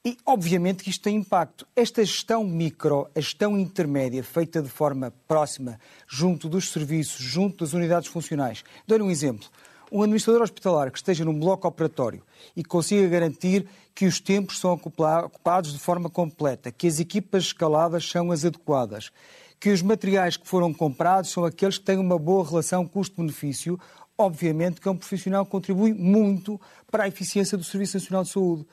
[0.04, 1.66] E, obviamente, que isto tem impacto.
[1.76, 7.74] Esta gestão micro, a gestão intermédia, feita de forma próxima, junto dos serviços, junto das
[7.74, 8.64] unidades funcionais.
[8.86, 9.48] Dou-lhe um exemplo
[9.90, 12.22] um administrador hospitalar que esteja num bloco operatório
[12.56, 18.08] e consiga garantir que os tempos são ocupados de forma completa, que as equipas escaladas
[18.08, 19.10] são as adequadas,
[19.58, 23.78] que os materiais que foram comprados são aqueles que têm uma boa relação custo-benefício,
[24.20, 28.30] obviamente que é um profissional que contribui muito para a eficiência do Serviço Nacional de
[28.30, 28.66] Saúde.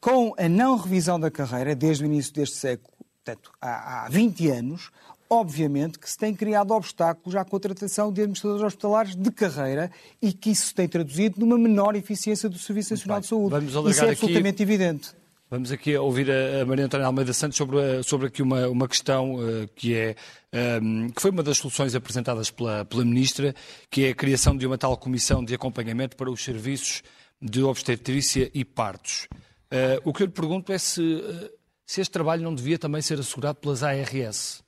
[0.00, 2.90] Com a não revisão da carreira, desde o início deste século,
[3.22, 4.90] portanto, há, há 20 anos,
[5.28, 10.50] obviamente que se tem criado obstáculos à contratação de administradores hospitalares de carreira e que
[10.50, 13.50] isso se tem traduzido numa menor eficiência do Serviço Nacional de Saúde.
[13.50, 14.62] Vamos isso é absolutamente aqui...
[14.62, 15.19] evidente.
[15.50, 19.66] Vamos aqui ouvir a Maria Antónia Almeida Santos sobre, sobre aqui uma, uma questão uh,
[19.74, 20.14] que é
[20.52, 23.52] um, ehm, que foi uma das soluções apresentadas pela, pela Ministra,
[23.90, 27.02] que é a criação de uma tal comissão de acompanhamento para os serviços
[27.42, 29.26] de obstetrícia e partos.
[29.72, 31.50] Uh, o que eu lhe pergunto é se, uh,
[31.84, 34.62] se este trabalho não devia também ser assegurado pelas ARS.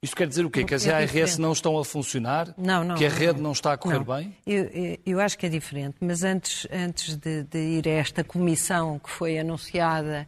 [0.00, 0.62] Isto quer dizer o quê?
[0.62, 1.40] Que as É ARS diferente.
[1.40, 2.54] não estão a funcionar?
[2.56, 2.94] Não, não.
[2.94, 3.50] Que a rede não.
[3.50, 4.04] está a correr Não.
[4.16, 4.32] bem?
[4.46, 8.96] Eu, eu- acho que é diferente, mas antes, antes de, de ir a esta comissão
[9.00, 10.24] que foi anunciada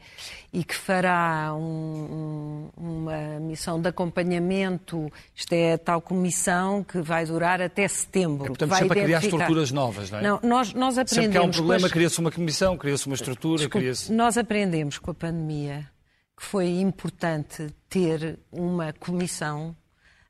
[0.52, 7.00] e que fará um- um- uma missão de acompanhamento, isto é a tal comissão que
[7.00, 8.46] vai durar até setembro.
[8.46, 10.22] É, portanto, vai sempre a criar estruturas novas, não é?
[10.22, 11.33] Não, nós, nós Sempre aprendemos.
[11.33, 14.12] que há um problema, as- cria-se uma comissão, cria-se uma estrutura, cria-se...
[14.12, 15.88] Nós aprendemos com a pandemia
[16.40, 19.76] que foi importante ter uma comissão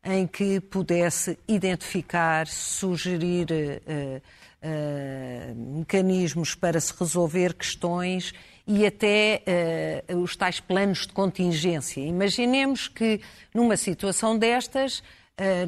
[0.03, 4.21] em que pudesse identificar, sugerir eh,
[4.61, 8.35] eh, mecanismos para se resolver questões
[8.67, 12.01] e até eh, os tais planos de contingência.
[12.01, 13.21] Imaginemos que
[13.55, 15.05] numa situação destas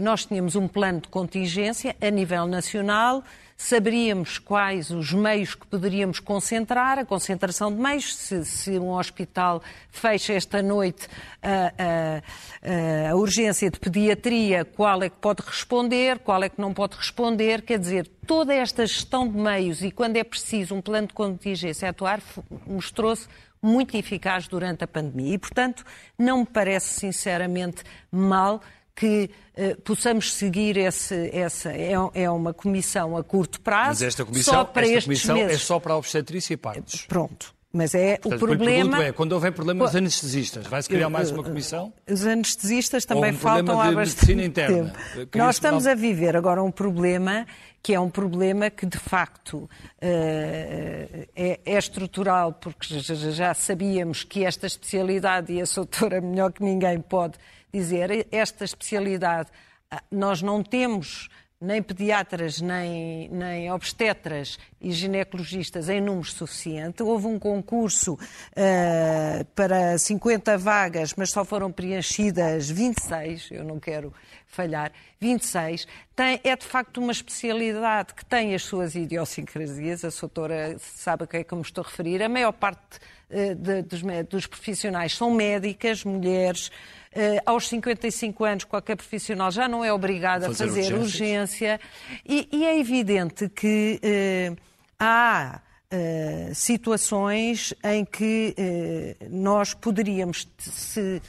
[0.01, 3.23] nós tínhamos um plano de contingência a nível nacional,
[3.57, 9.63] saberíamos quais os meios que poderíamos concentrar, a concentração de meios, se, se um hospital
[9.89, 11.07] fecha esta noite
[11.43, 16.75] a, a- a urgência de pediatria, qual é que pode responder, qual é que não
[16.75, 21.07] pode responder, quer dizer, toda esta gestão de meios e quando é preciso um plano
[21.07, 22.21] de contingência atuar,
[22.67, 23.29] mostrou-se
[23.63, 25.35] muito eficaz durante a pandemia.
[25.35, 25.85] E, portanto,
[26.19, 28.61] não me parece sinceramente mal
[28.95, 31.73] que eh, possamos seguir esse, essa.
[31.73, 33.89] É, é uma comissão a curto prazo.
[33.91, 35.63] Mas esta comissão, só para esta comissão é meses.
[35.63, 37.07] só para a obstetrícia e partos.
[37.07, 37.55] Pronto.
[37.75, 38.75] Mas é Portanto, o o problema.
[38.91, 41.91] pergunto é, quando houver problemas Pô, anestesistas, vai-se criar mais uma eu- comissão?
[42.07, 44.93] Os anestesistas também um faltam há bastante interna.
[45.15, 45.39] tempo.
[45.39, 47.47] Nós estamos a viver agora um problema
[47.83, 54.45] que é um problema que, de facto, eh, é, é estrutural, porque já sabíamos que
[54.45, 57.39] esta especialidade, e a doutora melhor que ninguém pode
[57.73, 59.49] dizer, esta especialidade,
[59.91, 61.29] ah, nós não temos
[61.61, 67.05] nem pediatras, nem, nem obstetras e ginecologistas em número suficiente.
[67.05, 68.19] Houve um concurso
[68.57, 74.13] eh, para 50 vagas, mas só foram preenchidas 26, eu não quero
[74.45, 75.87] falhar, 26.
[76.17, 81.27] Tem, é de facto uma especialidade que tem as suas idiosincrasias, a doutora sabe a
[81.29, 82.21] que é que me estou a referir.
[82.25, 82.99] A maior parte
[83.31, 86.73] eh, de- dos, dos profissionais são médicas, mulheres.
[87.15, 91.03] Eh, aos 55 anos, qualquer profissional já não é obrigado a Fazer fazer urgências.
[91.03, 91.81] urgência.
[92.27, 94.53] E, e é evidente que eh,
[94.99, 101.21] há eh, situações em que eh, nós poderíamos se.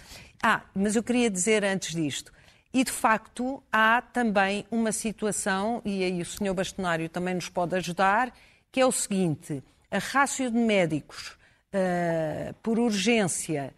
[0.42, 2.32] Ah, mas eu queria dizer antes disto.
[2.74, 6.54] E de facto há também uma situação, e aí o Sr.
[6.54, 8.34] Bastonário também nos pode ajudar,
[8.72, 11.38] que é o seguinte: a rácio de médicos
[11.74, 13.74] eh, por urgência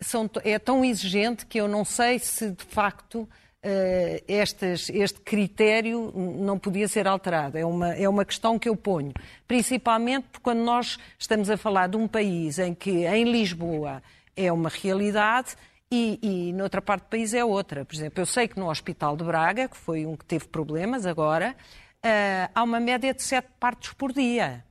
[0.00, 3.28] são t- é tão exigente que eu não sei se de facto
[3.64, 7.56] eh, estas- este critério não podia ser alterado.
[7.56, 9.12] É uma, é uma questão que eu ponho.
[9.46, 14.02] Principalmente porque quando nós estamos a falar de um país em que em Lisboa
[14.36, 15.54] é uma realidade
[15.90, 17.84] e, e noutra parte do país é outra.
[17.84, 21.06] Por exemplo, eu sei que no Hospital de Braga, que foi um que teve problemas
[21.06, 21.54] agora,
[22.02, 24.64] eh, há uma média de sete partos por dia.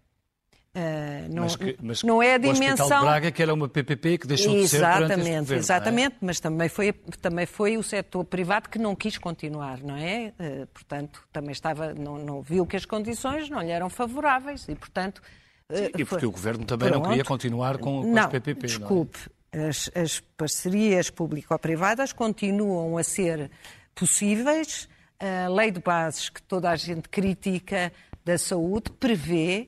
[0.73, 2.99] Eh, não, Mas que- mas não é a O Hospital dimensão.
[2.99, 5.53] de Braga, que era uma PPP que deixou de ser Exatamente, governo.
[5.53, 5.57] é?
[5.57, 10.31] exatamente, mas também foi, também foi o setor privado que não quis continuar, não é?
[10.39, 14.75] Eh, portanto, também estava, não, não viu que as condições não lhe eram favoráveis e,
[14.75, 15.21] portanto.
[15.69, 17.27] eh, E porque foi- o governo também não queria Pronto.
[17.27, 18.67] continuar com, com não, as PPP.
[18.67, 18.77] não é?
[18.79, 19.19] Desculpe,
[19.51, 23.51] as, as parcerias público-privadas continuam a ser
[23.93, 24.87] possíveis.
[25.19, 27.91] A lei de bases que toda a gente critica
[28.25, 29.67] da saúde prevê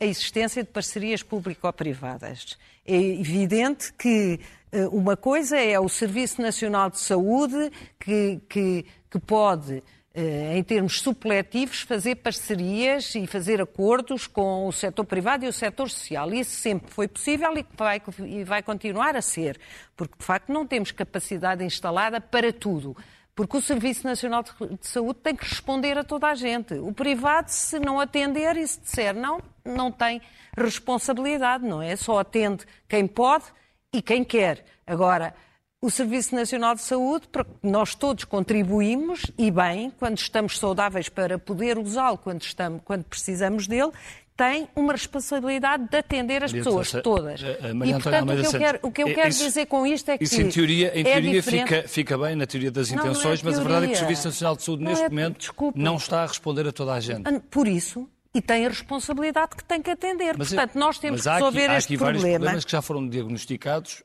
[0.00, 2.58] a existência de parcerias público-privadas.
[2.86, 4.40] É evidente que
[4.72, 9.82] eh, uma coisa é o Serviço Nacional de Saúde que, que, que pode
[10.14, 15.52] eh, em termos supletivos, fazer parcerias e fazer acordos com o setor privado e o
[15.52, 16.32] setor social.
[16.32, 19.60] Isso sempre foi possível e vai, e vai continuar a ser,
[19.96, 22.96] porque de facto não temos capacidade instalada para tudo.
[23.32, 26.74] Porque o Serviço Nacional de de Saúde tem que responder a toda a gente.
[26.74, 30.20] O privado, se não atender e se disser não, não tem
[30.56, 31.96] responsabilidade, não é?
[31.96, 33.44] Só atende quem pode
[33.92, 34.64] e quem quer.
[34.86, 35.34] Agora,
[35.80, 37.26] o Serviço Nacional de Saúde,
[37.62, 43.66] nós todos contribuímos, e bem, quando estamos saudáveis para poder usá-lo quando, estamos, quando precisamos
[43.68, 43.92] dele,
[44.36, 47.42] tem uma responsabilidade de atender as pessoas todas.
[47.42, 47.54] a- a E,
[47.90, 50.08] eh, Antónia portanto, o que eu quero, o que eu quero isso- dizer com isto
[50.10, 52.98] é que Isso em teoria, em é teoria fica, fica bem, na teoria das Não,
[52.98, 53.98] não é intenções, mas a verdade é que o.
[53.98, 55.78] Serviço Nacional de Saúde, Não neste é- momento, desculpe.
[55.80, 57.28] não está a responder a toda a gente.
[57.50, 60.36] Por isso, e tem a responsabilidade que tem que atender.
[60.36, 62.38] Mas, Portanto, nós temos mas que há aqui- resolver há este aqui vários problema.
[62.44, 64.02] problemas que já foram diagnosticados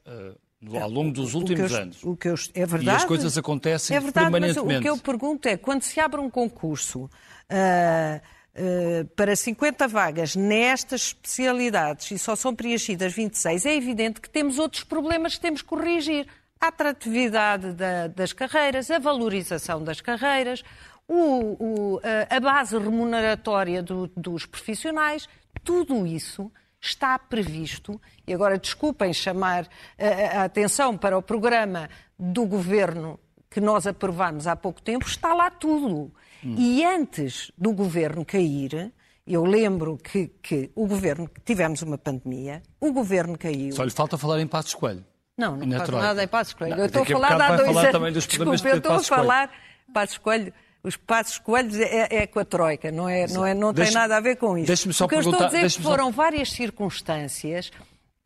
[0.62, 2.04] no- ao longo dos O últimos eu- anos.
[2.04, 2.86] O que eu, é verdade.
[2.98, 4.80] E as coisas acontecem é verdade, Mas permanentemente.
[4.80, 7.10] o que eu pergunto é, quando se abre um concurso
[7.50, 8.22] ah,
[8.56, 14.58] ah, para 50 vagas nestas especialidades e só são preenchidas 26, é evidente que temos
[14.58, 16.26] outros problemas que temos que corrigir.
[16.62, 20.64] a atratividade da, das carreiras, a valorização das carreiras,
[21.08, 25.28] o, o, a base remuneratória do, dos profissionais,
[25.64, 31.89] tudo isso está previsto, e agora desculpem chamar a, a atenção para o programa
[32.20, 36.12] do governo que nós aprovámos há pouco tempo, está lá tudo.
[36.43, 36.56] Hum.
[36.58, 38.91] E antes do governo cair,
[39.26, 43.72] eu lembro que, que o governo, tivemos uma pandemia, o governo caiu.
[43.72, 45.06] Só lhe falta falar em Passos Coelho.
[45.38, 46.76] Não, não faço nada em Passos Coelho.
[46.76, 47.91] Não, eu estou a falar há dois anos.
[47.91, 49.51] Também dos Desculpa, eu estou a falar
[49.93, 50.54] Passos Coelho.
[50.84, 54.18] Os passos coelhos é, é, com a Troika, não, é, não, é, não tem nada
[54.18, 54.68] a ver com isso.
[54.68, 57.72] Deixe-me só o que eu estou a dizer é que foram várias circunstâncias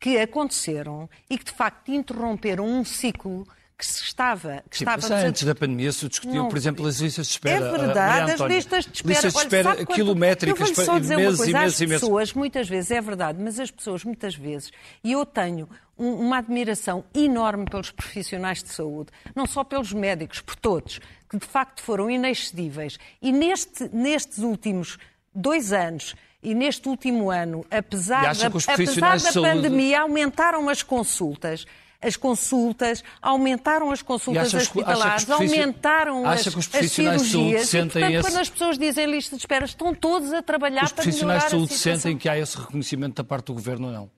[0.00, 3.46] que aconteceram e que de facto interromperam um ciclo
[3.78, 4.64] que se estava.
[4.68, 7.32] Que Sim, estava mas antes da pandemia se discutiam, não, por exemplo, as listas de
[7.34, 7.64] espera.
[7.64, 9.14] É verdade, as listas de espera.
[9.14, 11.80] Listas de espera Olha, quilométricas para meses e meses e meses.
[11.80, 14.72] As pessoas, muitas vezes, é verdade, mas as pessoas, muitas vezes,
[15.04, 20.40] e eu tenho um, uma admiração enorme pelos profissionais de saúde, não só pelos médicos,
[20.40, 21.00] por todos,
[21.30, 22.98] que de facto foram inexcedíveis.
[23.22, 24.98] E neste, nestes últimos
[25.32, 31.64] dois anos e neste último ano, apesar da, apesar da pandemia, aumentaram as consultas
[32.00, 37.74] as consultas, aumentaram as consultas hospitalares, aumentaram as, as cirurgias.
[37.74, 38.22] E, portanto, esse...
[38.22, 41.40] quando as pessoas dizem lista de espera, estão todos a trabalhar os para melhorar a
[41.40, 41.62] situação.
[41.62, 44.10] Os profissionais de saúde sentem que há esse reconhecimento da parte do Governo ou não?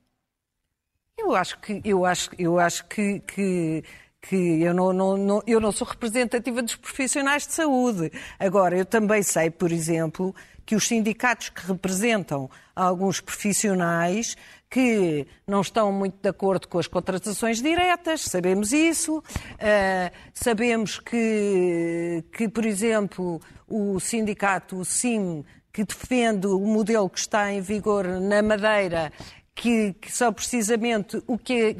[1.17, 3.83] Eu acho que, eu acho, eu acho que, que
[4.21, 8.11] que eu não, não, não, eu não sou representativa dos profissionais de saúde.
[8.37, 14.37] Agora, eu também sei, por exemplo, que os sindicatos que representam alguns profissionais
[14.71, 19.17] que não estão muito de acordo com as contratações diretas, sabemos isso.
[19.17, 25.43] Uh, sabemos que, que, por exemplo, o sindicato, o SIM,
[25.73, 29.11] que defende o modelo que está em vigor na Madeira,
[29.53, 31.75] que, que só precisamente o que,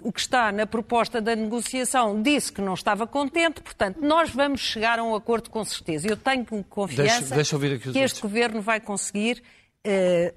[0.00, 4.60] o que está na proposta da negociação disse que não estava contente, portanto, nós vamos
[4.60, 6.08] chegar a um acordo com certeza.
[6.08, 9.42] Eu tenho confiança deixa, deixa que este governo vai conseguir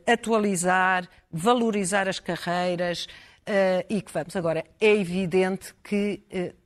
[0.05, 3.07] atualizar, valorizar as carreiras
[3.49, 4.35] uh, e que vamos.
[4.35, 6.21] Agora, é evidente que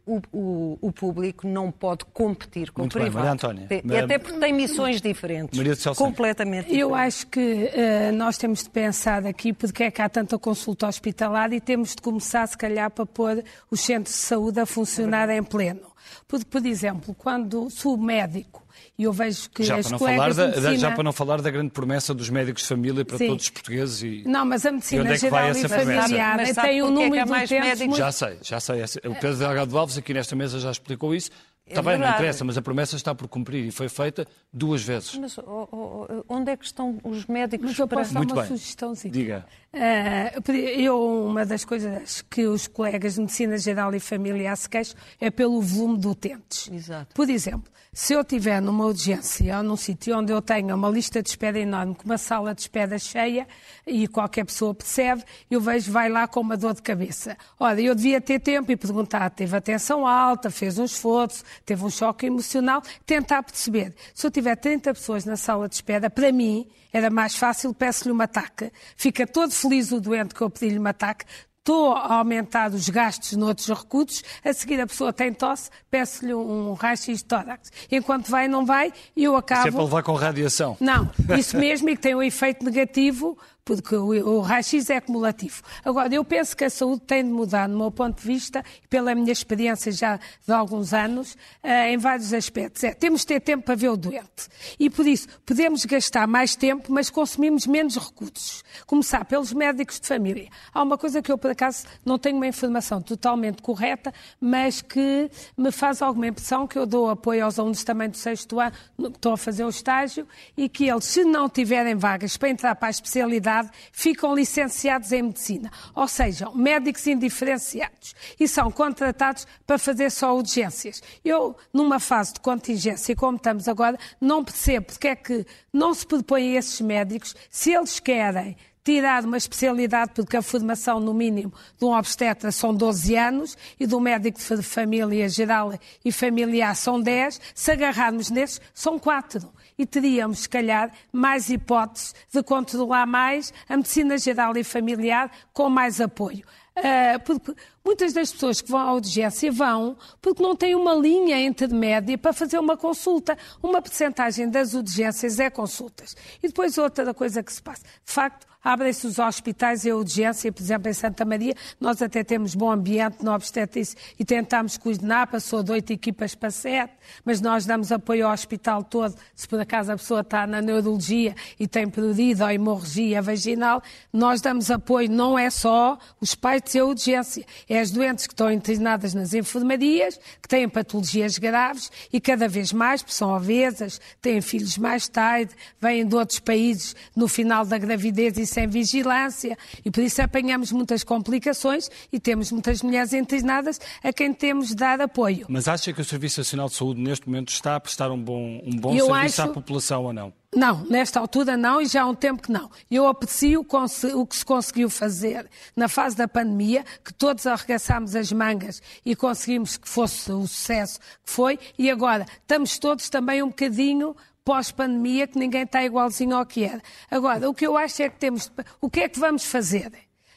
[0.05, 3.13] uh, o, o, o, público não pode competir com Muito o privado.
[3.13, 4.03] Bem, Maria Antónia.
[4.03, 5.57] Até porque tem missões diferentes.
[5.57, 6.81] Maria de completamente diferentes.
[6.81, 10.88] Eu acho que uh, nós temos de pensar aqui porque é que há tanta consulta
[10.88, 15.29] hospitalar e temos de começar, se calhar, para pôr os centros de saúde a funcionar
[15.29, 15.92] é em pleno.
[16.28, 18.66] Porque, por exemplo, quando sou médico
[18.97, 20.78] e eu vejo que já as para colegas da, medicina...
[20.78, 23.28] Já para não falar da grande promessa dos médicos de família para Sim.
[23.28, 24.01] todos os portugueses.
[24.04, 24.24] E...
[24.28, 27.60] Não, mas a medicina é geral e familiar tem um número é de utentes...
[27.60, 27.97] Médicos...
[27.97, 28.76] Já sei, já sei.
[29.06, 31.32] O Pedro Delgado Alves aqui nesta mesa já explicou isso.
[31.66, 34.84] Está é bem, não interessa, mas a promessa está por cumprir e foi feita duas
[34.84, 35.16] vezes.
[35.16, 38.26] Mas oh, oh, oh onde é que estão os médicos mas eu posso para...
[38.26, 39.14] dar uma sugestãozinha.
[39.14, 39.45] Diga.
[39.74, 44.95] Uh, eu, uma das coisas que os colegas de Medicina Geral e Familiar se queixam
[45.19, 46.69] é pelo volume de utentes.
[46.71, 47.15] Exato.
[47.15, 51.24] Por exemplo, se eu estiver numa urgência ou num sítio onde eu tenha uma lista
[51.24, 53.47] de espera enorme, com uma sala de espera cheia,
[53.86, 57.36] e qualquer pessoa percebe, eu vejo, vai lá com uma dor de cabeça.
[57.59, 61.89] Olha, eu devia ter tempo e perguntar, teve atenção alta, fez um esforço, teve um
[61.89, 63.95] choque emocional, tentar perceber.
[64.13, 68.11] Se eu tiver 30 pessoas na sala de espera, para mim era mais fácil, peço-lhe
[68.11, 68.71] uma ataque.
[68.95, 71.25] Fica todo feliz o doente que eu pedi-lhe uma ataque,
[71.57, 76.73] estou a aumentar os gastos noutros recursos, a seguir a pessoa tem tosse, peço-lhe um
[76.73, 77.71] raio-x de tórax.
[77.89, 79.63] Enquanto vai não vai, eu acabo...
[79.63, 80.75] Sempre levar com radiação.
[80.79, 85.61] Não, isso mesmo e que tem um efeito negativo porque o, raio-x é acumulativo.
[85.86, 89.16] Agora, eu penso que a saúde tem de mudar, no meu ponto de vista, pela
[89.16, 91.34] minha experiência já de alguns anos,
[91.64, 92.84] uh, em vários aspectos.
[92.84, 94.49] É, temos de ter tempo para ver o doente.
[94.78, 98.64] E por isso, podemos gastar mais tempo, mas consumimos menos recursos.
[98.86, 100.49] Começar pelos médicos de família.
[100.74, 105.32] Há uma coisa que eu, por acaso, não tenho uma informação totalmente correta, mas que
[105.57, 109.07] me faz alguma impressão que eu dou apoio aos alunos também do sexto ano, que
[109.07, 112.89] estão a fazer o estágio, e que eles, se não tiverem vagas para entrar para
[112.89, 113.53] a especialidade,
[113.91, 121.01] ficam licenciados em medicina, ou seja, médicos indiferenciados, e são contratados para fazer só urgências.
[121.24, 126.06] Eu, numa fase de contingência, como estamos agora, não percebo porque é que não se
[126.06, 131.86] propõem esses médicos, se eles querem tirar uma especialidade, porque a formação, no mínimo, de
[131.86, 135.74] um obstetra são 12 anos e do médico de família geral
[136.04, 142.13] e familiar são 10, se agarrarmos nesses, são 4 e teríamos, se calhar, mais hipóteses
[142.32, 146.45] de controlar mais a medicina geral e familiar com mais apoio.
[146.76, 147.53] Uh, porque
[147.86, 152.34] muitas das pessoas que vão à urgência vão porque não têm uma linha intermédia para
[152.34, 153.38] fazer uma consulta.
[153.61, 156.15] Uma percentagem das urgências é consultas.
[156.41, 157.84] E depois outra coisa que se passa.
[157.84, 162.24] De facto, abrem-se os hospitais e a urgência, por exemplo, em Santa Maria, nós até
[162.24, 166.93] temos bom ambiente no obstetrícia e tentamos coordenar, passou de oito equipas para sete,
[167.26, 171.36] mas nós damos apoio ao hospital todo, se por acaso a pessoa está na neurologia
[171.59, 176.80] e tem perdido ou hemorragia vaginal, nós damos apoio, não é só os pais e
[176.80, 182.22] a urgência, é as doentes que estão internadas nas enfermarias, que têm patologias graves e
[182.22, 187.66] cada vez mais, são obesas, têm filhos mais tarde, vêm de outros países no final
[187.66, 193.14] da gravidez e sem vigilância, e por isso apanhamos muitas complicações e temos muitas mulheres
[193.14, 195.45] internadas a quem temos de dar apoio.
[195.49, 198.62] Mas acha que o Serviço Nacional de Saúde neste momento está a prestar um bom,
[198.64, 199.41] um bom serviço acho...
[199.41, 200.34] à população ou não?
[200.56, 202.70] Não, nesta altura não e já há um tempo que não.
[202.89, 203.66] Eu aprecio
[204.14, 209.16] o que se conseguiu fazer na fase da pandemia, que todos arregaçámos as mangas e
[209.16, 215.27] conseguimos que fosse o sucesso que foi, e agora estamos todos também um bocadinho pós-pandemia,
[215.27, 216.81] que ninguém está igualzinho ao que era.
[217.09, 218.51] Agora, o que eu acho é que temos.
[218.81, 219.91] O que é que vamos fazer?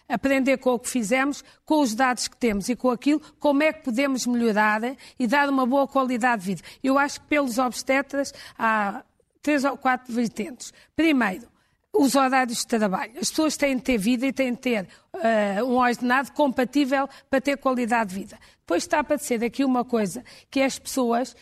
[0.09, 3.73] aprender com o que fizemos, com os dados que temos e com aquilo, como é
[3.73, 4.81] que podemos melhorar
[5.19, 6.63] e dar uma boa qualidade de vida.
[6.83, 9.03] Eu acho que pelos obstetras há
[9.43, 10.73] três ou quatro vertentes.
[10.95, 11.49] Primeiro,
[11.93, 13.13] os horários de trabalho.
[13.21, 17.41] As pessoas têm de ter vida e têm de ter uh, um ordenado compatível para
[17.41, 18.39] ter qualidade de vida.
[18.61, 21.35] Depois está para dizer aqui uma coisa, que as pessoas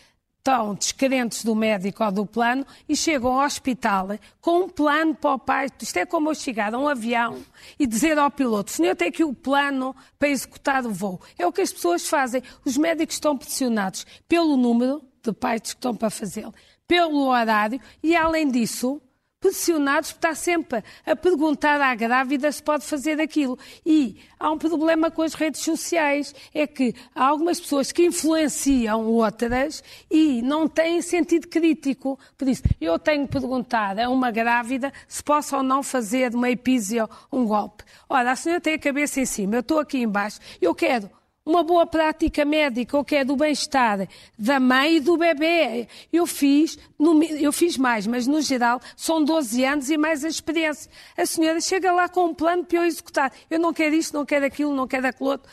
[0.44, 4.08] estão descrentes do médico ou do plano e chegam ao hospital
[4.42, 5.68] com um plano para o pai.
[5.80, 7.38] Isto é como eu chegar a um avião
[7.78, 11.18] e dizer ao piloto: senhor tem aqui o plano para executar o voo.
[11.38, 12.42] É o que as pessoas fazem.
[12.62, 16.54] Os médicos estão pressionados pelo número de partes que estão para fazê-lo,
[16.86, 19.00] pelo horário e, além disso,
[19.44, 23.58] pressionados por estar sempre a perguntar à grávida se pode fazer aquilo.
[23.84, 29.04] E há um problema com as redes sociais, é que há algumas pessoas que influenciam
[29.06, 32.18] outras e não têm sentido crítico.
[32.38, 36.48] Por isso, eu tenho perguntado a uma grávida se posso ou não fazer de uma
[36.48, 37.84] epísia um golpe.
[38.08, 41.10] Ora, a senhora tem a cabeça em cima, eu estou aqui embaixo, eu quero
[41.44, 45.86] uma boa prática médica, o que é do bem-estar da mãe e do bebê.
[46.12, 46.78] Eu fiz,
[47.38, 50.90] eu fiz mais, mas no geral são 12 anos e mais a experiência.
[51.16, 53.32] A senhora chega lá com um plano para eu executar.
[53.50, 55.50] Eu não quero isto, não quero aquilo, não quero aquilo outro.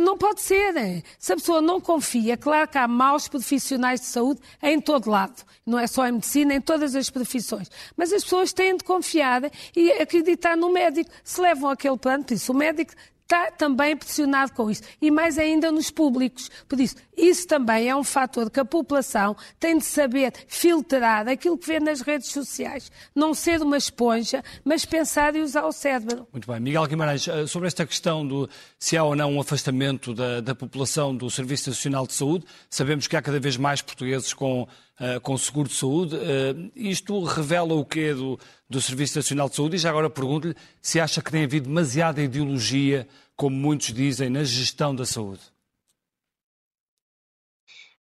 [0.00, 1.02] Não pode ser.
[1.18, 5.42] Se a pessoa não confia, claro que há maus profissionais de saúde em todo lado.
[5.66, 7.70] Não é só em medicina, em todas as profissões.
[7.96, 9.42] Mas as pessoas têm de confiar
[9.76, 11.10] e acreditar no médico.
[11.22, 12.92] Se levam aquele plano, por isso o médico
[13.32, 14.82] está também pressionado com isso.
[15.00, 16.50] E mais ainda nos públicos.
[16.68, 21.56] Por isso, isso também é um fator que a população tem de saber filtrar aquilo
[21.56, 22.92] que vê nas redes sociais.
[23.14, 26.26] Não ser uma esponja, mas pensar e usar o cérebro.
[26.30, 26.60] Muito bem.
[26.60, 30.54] Miguel Guimarães, eh, sobre esta questão do se há ou não um afastamento da, da
[30.54, 34.68] população do Serviço Nacional de Saúde, sabemos que há cada vez mais portugueses com,
[35.02, 36.14] uh, com seguro de saúde.
[36.14, 38.38] Uh, isto revela o quê do,
[38.70, 39.76] do Serviço Nacional de Saúde?
[39.76, 44.44] E já agora pergunto-lhe se acha que tem havido demasiada ideologia como muitos dizem, na
[44.44, 45.40] gestão da saúde?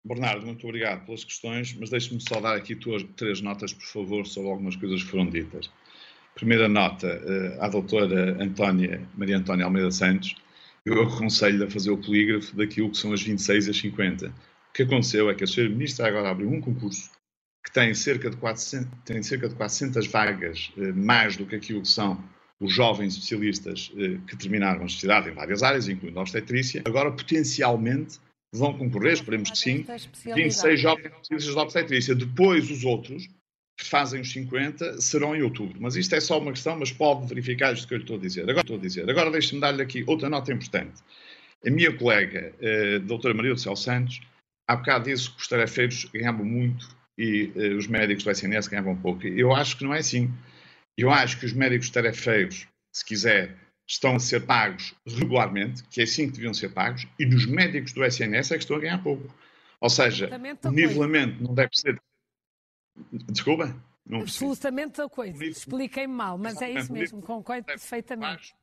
[0.04, 4.26] Bernardo, muito obrigado pelas questões, mas deixe-me só dar aqui tuas, três notas, por favor,
[4.26, 5.70] sobre algumas coisas que foram ditas.
[6.34, 10.34] Primeira nota, eh, à doutora Antónia, Maria Antónia Almeida Santos,
[10.84, 14.34] eu aconselho a fazer o polígrafo daquilo que são as 26 às 50.
[14.72, 17.10] O que aconteceu é que a senhora Ministra agora abriu um concurso
[17.62, 21.82] que tem cerca de 400, tem cerca de 400 vagas, eh, mais do que aquilo
[21.82, 22.24] que são
[22.58, 27.12] os jovens especialistas eh, que terminaram a especialidade em várias áreas, incluindo a obstetrícia, agora
[27.12, 28.18] potencialmente
[28.50, 29.84] vão concorrer, esperemos que sim,
[30.34, 32.14] 26 jovens especialistas de obstetrícia.
[32.14, 33.28] Depois, os outros,
[33.78, 35.76] que fazem os 50, serão em outubro.
[35.82, 38.20] Mas isto é só uma questão, mas pode verificar isto que eu lhe estou a
[38.20, 38.42] dizer.
[38.44, 39.10] Agora, estou a dizer.
[39.10, 41.02] Agora deixe-me dar-lhe aqui outra nota importante.
[41.64, 42.54] A minha colega,
[42.96, 44.20] a doutora Maria do Céu Santos,
[44.66, 48.96] há bocado disse que os tarefeiros ganhavam muito e uh, os médicos do SNS ganhavam
[48.96, 49.26] pouco.
[49.26, 50.32] Eu acho que não é assim.
[50.96, 53.56] Eu acho que os médicos tarefeiros, se quiser,
[53.86, 57.92] estão a ser pagos regularmente, que é assim que deviam ser pagos, e nos médicos
[57.92, 59.34] do SNS é que estão a ganhar pouco.
[59.80, 60.30] Ou seja,
[60.64, 62.00] o nivelamento não deve ser.
[63.30, 63.74] Desculpa?
[64.04, 65.44] Não Absolutamente a coisa.
[65.44, 68.54] Expliquei-me mal, mas é isso mesmo, concordo perfeitamente.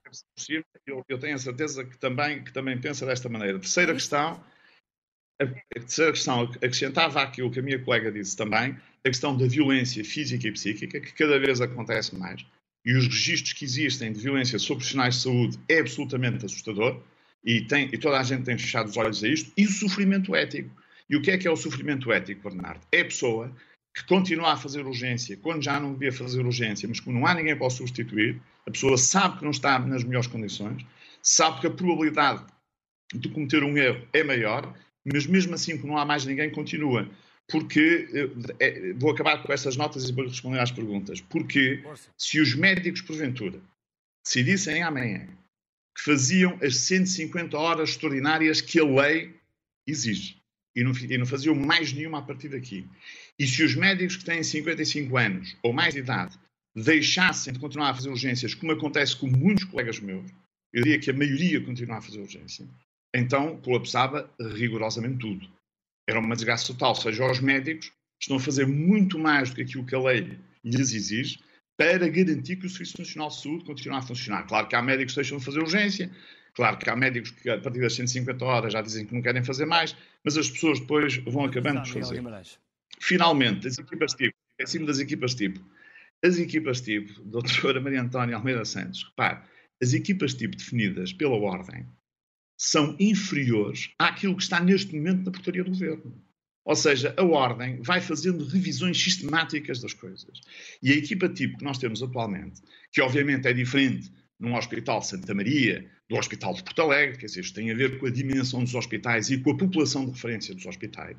[0.86, 3.60] Eu, eu, tenho a certeza que também, que também pensa desta maneira.
[3.60, 4.43] Terceira questão,
[5.42, 10.04] a terceira questão acrescentava aquilo que a minha colega disse também, a questão da violência
[10.04, 12.46] física e psíquica, que cada vez acontece mais,
[12.86, 17.02] e os registros que existem de violência sobre profissionais de saúde é absolutamente assustador,
[17.44, 20.36] e, tem, e toda a gente tem fechado os olhos a isto, e o sofrimento
[20.36, 20.70] ético.
[21.10, 22.82] E o que é que é o sofrimento ético, Bernardo?
[22.92, 23.52] É a pessoa
[23.96, 27.34] que continua a fazer urgência quando já não devia fazer urgência, mas como não há
[27.34, 30.86] ninguém para o substituir, a pessoa sabe que não está nas melhores condições,
[31.24, 32.46] sabe que a probabilidade
[33.14, 34.74] de cometer um erro é maior,
[35.06, 37.10] mas mesmo assim, como não há mais ninguém, continua
[37.50, 38.08] porque
[38.60, 41.20] é, vou acabar com essas notas e vou responder às perguntas.
[41.20, 41.84] Porque
[42.16, 43.60] se os médicos, porventura,
[44.24, 45.28] decidissem amanhã
[45.97, 49.36] que faziam as 150 horas extraordinárias que a lei
[49.88, 50.38] exige
[50.76, 52.88] e não, e não faziam mais nenhuma a partir daqui.
[53.38, 56.38] E se os médicos que têm 55 anos ou mais de idade
[56.76, 60.30] deixassem de continuar a fazer urgências, como acontece com muitos colegas meus,
[60.72, 62.68] eu diria que a maioria continua a fazer urgência,
[63.14, 65.47] então colapsava rigorosamente tudo.
[66.07, 66.89] Era uma desgraça total.
[66.89, 67.91] Ou seja, os médicos
[68.22, 71.39] estão a fazer muito mais do que aquilo que a lei lhes exige
[71.78, 74.43] para garantir que o Serviço Nacional de Saúde continue a funcionar.
[74.43, 76.12] Claro que há médicos que deixam de fazer urgência,
[76.53, 79.43] claro que há médicos que a partir das 150 horas já dizem que não querem
[79.43, 82.22] fazer mais, mas as pessoas depois vão acabando por fazer.
[82.99, 85.62] Finalmente, as equipas tipo, acima das equipas tipo,
[86.22, 89.39] as equipas tipo, doutora Maria Antónia Almeida Santos, repare,
[89.82, 91.88] as equipas tipo definidas pela ordem
[92.60, 96.14] são inferiores àquilo que está neste momento na portaria do governo.
[96.66, 100.41] Ou seja, a ordem vai fazendo revisões sistemáticas das coisas.
[100.84, 105.34] E a equipa tipo que nós temos atualmente, que obviamente é diferente num Hospital Santa
[105.34, 108.64] Maria, do Hospital de Porto Alegre, quer dizer, isto tem a ver com a dimensão
[108.64, 111.18] dos hospitais e com a população de referência dos hospitais,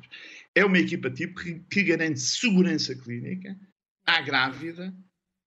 [0.53, 3.57] é uma equipa tipo que, que garante segurança clínica
[4.05, 4.93] à grávida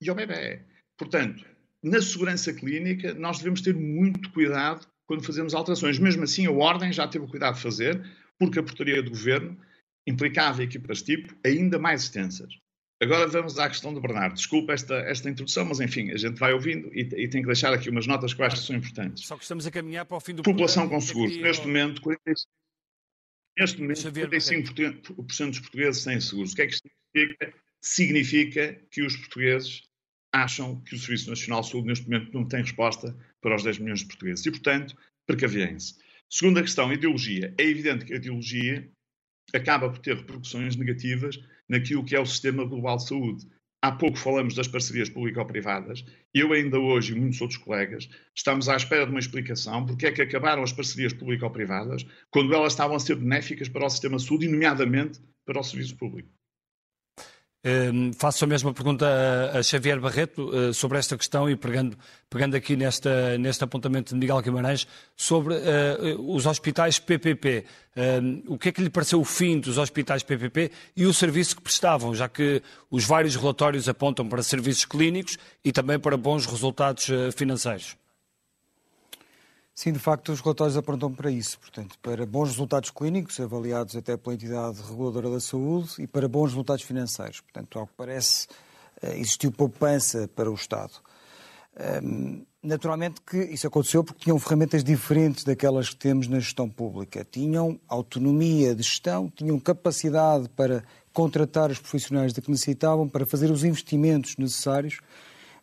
[0.01, 0.63] e ao bebê.
[0.97, 1.45] Portanto,
[1.83, 5.99] na segurança clínica, nós devemos ter muito cuidado quando fazemos alterações.
[5.99, 8.03] Mesmo assim, a Ordem já teve o cuidado de fazer,
[8.39, 9.59] porque a portaria do Governo
[10.07, 12.53] implicava equipas tipo ainda mais extensas.
[13.03, 14.35] Agora vamos à questão do Bernardo.
[14.35, 17.73] Desculpa esta, esta introdução, mas enfim, a gente vai ouvindo e, e tem que deixar
[17.73, 19.27] aqui umas notas que eu acho que são importantes.
[19.27, 21.37] Só que estamos a caminhar para o fim do População com seguros.
[21.37, 22.51] Neste momento, 45,
[23.59, 26.53] neste momento, 45% dos portugueses têm seguros.
[26.53, 27.55] O que é que isto significa?
[27.83, 29.83] Significa que os portugueses
[30.33, 33.15] acham que o Serviço Nacional de Saúde, neste momento, não tem resposta
[33.45, 34.47] para os 10 milhões de portugueses.
[34.47, 35.97] E, portanto, precaviem-se.
[36.31, 37.55] Segunda questão, ideologia.
[37.59, 38.91] É evidente que a ideologia
[39.55, 41.39] acaba por ter repercussões negativas
[41.69, 43.47] naquilo que é o sistema global de saúde.
[43.83, 46.07] Há pouco falamos das parcerias público-privadas.
[46.33, 50.13] Eu ainda hoje e muitos outros colegas estamos à espera de uma explicação porque é
[50.13, 54.25] que acabaram as parcerias público-privadas quando elas estavam a ser benéficas para o sistema de
[54.25, 56.31] saúde e, nomeadamente, para o serviço público.
[57.65, 59.07] Uh, faço a mesma pergunta
[59.55, 61.97] a, Xavier Barreto uh, sobre esta questão e pegando,
[62.29, 64.87] pegando aqui nesta, neste apontamento de Miguel Guimarães
[65.17, 67.65] sobre uh, os hospitais PPP.
[68.49, 71.63] o que é que lhe pareceu o fim dos hospitais PPP e o serviço que
[71.63, 77.09] prestavam, já que os vários relatórios apontam para serviços clínicos e também para bons resultados
[77.09, 77.97] eh, financeiros?
[79.75, 84.17] Sim, de facto, os relatórios apontam para isso, portanto, para bons resultados clínicos, avaliados até
[84.17, 87.41] pela entidade reguladora da saúde, e para bons resultados financeiros.
[87.41, 88.47] Portanto, ao que parece,
[89.03, 90.93] eh, existiu poupança para o Estado.
[92.63, 97.27] Naturalmente que isso aconteceu porque tinham ferramentas diferentes daquelas que temos na gestão pública.
[97.29, 103.51] Tinham autonomia de gestão, tinham capacidade para contratar os profissionais de que necessitavam, para fazer
[103.51, 105.01] os investimentos necessários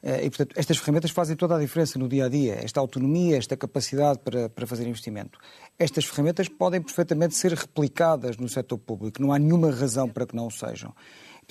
[0.04, 2.56] e, portanto, estas ferramentas fazem toda a diferença no dia a dia.
[2.64, 5.38] Esta autonomia, esta capacidade para, para fazer investimento.
[5.78, 9.22] Estas ferramentas podem perfeitamente ser replicadas no setor público.
[9.22, 10.94] Não há nenhuma razão para que não o sejam.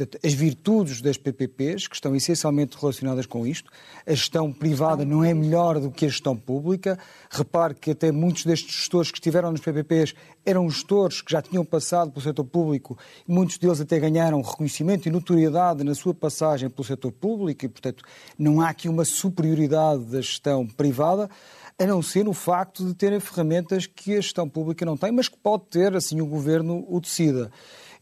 [0.00, 3.70] Portanto, as virtudes das PPPs, que estão essencialmente relacionadas com isto,
[4.06, 6.98] a gestão privada não é melhor do que a gestão pública.
[7.30, 11.66] Repare que até muitos destes gestores que estiveram nos PPPs eram gestores que já tinham
[11.66, 12.96] passado pelo setor público
[13.28, 18.02] muitos deles até ganharam reconhecimento e notoriedade na sua passagem pelo setor público e, portanto,
[18.38, 21.28] não há aqui uma superioridade da gestão privada
[21.78, 25.28] a não ser no facto de terem ferramentas que a gestão pública não tem, mas
[25.28, 27.50] que pode ter, assim o governo o decida.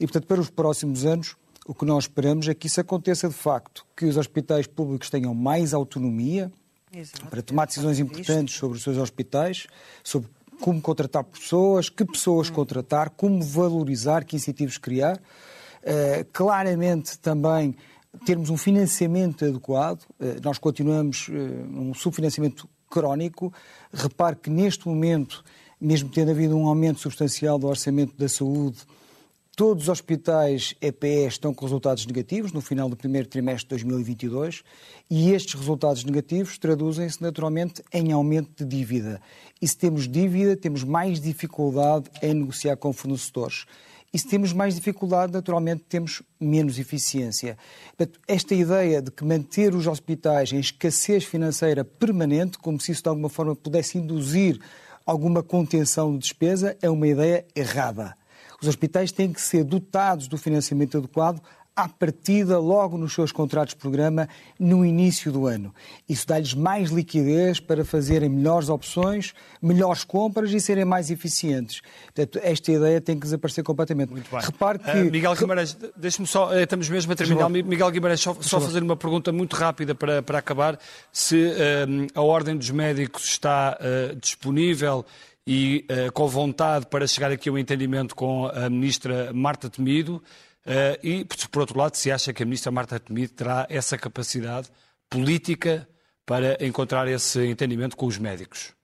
[0.00, 1.36] E, portanto, para os próximos anos,
[1.68, 5.34] o que nós esperamos é que isso aconteça de facto, que os hospitais públicos tenham
[5.34, 6.50] mais autonomia
[6.90, 7.26] Exato.
[7.26, 9.66] para tomar decisões importantes sobre os seus hospitais,
[10.02, 10.30] sobre
[10.62, 15.18] como contratar pessoas, que pessoas contratar, como valorizar, que incentivos criar.
[15.18, 17.76] Uh, claramente também
[18.24, 20.00] termos um financiamento adequado.
[20.18, 23.52] Uh, nós continuamos uh, um subfinanciamento crónico.
[23.92, 25.44] Repare que neste momento,
[25.78, 28.78] mesmo tendo havido um aumento substancial do orçamento da saúde,
[29.58, 34.62] Todos os hospitais EPS estão com resultados negativos no final do primeiro trimestre de 2022
[35.10, 39.20] e estes resultados negativos traduzem-se naturalmente em aumento de dívida.
[39.60, 43.64] E se temos dívida, temos mais dificuldade em negociar com fornecedores.
[44.14, 47.58] E se temos mais dificuldade, naturalmente temos menos eficiência.
[48.28, 53.08] Esta ideia de que manter os hospitais em escassez financeira permanente, como se isso de
[53.08, 54.60] alguma forma pudesse induzir
[55.04, 58.16] alguma contenção de despesa, é uma ideia errada.
[58.60, 61.40] Os hospitais têm que ser dotados do financiamento adequado
[61.78, 64.28] à partida, logo nos seus contratos de programa,
[64.58, 65.72] no início do ano.
[66.08, 69.32] Isso dá-lhes mais liquidez para fazerem melhores opções,
[69.62, 71.80] melhores compras e serem mais eficientes.
[72.06, 74.10] Portanto, esta ideia tem que desaparecer completamente.
[74.10, 74.40] Muito bem.
[74.40, 74.90] Repare que...
[74.90, 77.48] Uh, Miguel Guimarães, deixe-me só, eh, estamos mesmo a terminar.
[77.48, 80.80] Miguel Guimarães, só, só fazer uma pergunta muito rápida para, para acabar.
[81.12, 85.06] Se uh, a Ordem dos Médicos está uh, disponível
[85.50, 90.16] e uh, com vontade para chegar aqui a um entendimento com a ministra Marta Temido
[90.66, 94.68] uh, e, por outro lado, se acha que a ministra Marta Temido terá essa capacidade
[95.08, 95.88] política
[96.26, 98.74] para encontrar esse entendimento com os médicos.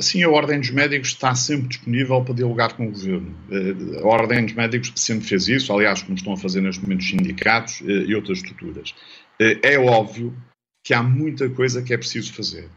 [0.00, 3.36] Sim, a Ordem dos Médicos está sempre disponível para dialogar com o Governo.
[3.50, 7.02] Eh, a Ordem dos Médicos sempre fez isso, aliás, como estão a fazer neste momento
[7.02, 8.94] os sindicatos e outras estruturas.
[9.38, 10.34] É óbvio
[10.82, 12.68] que há muita coisa que é preciso fazer.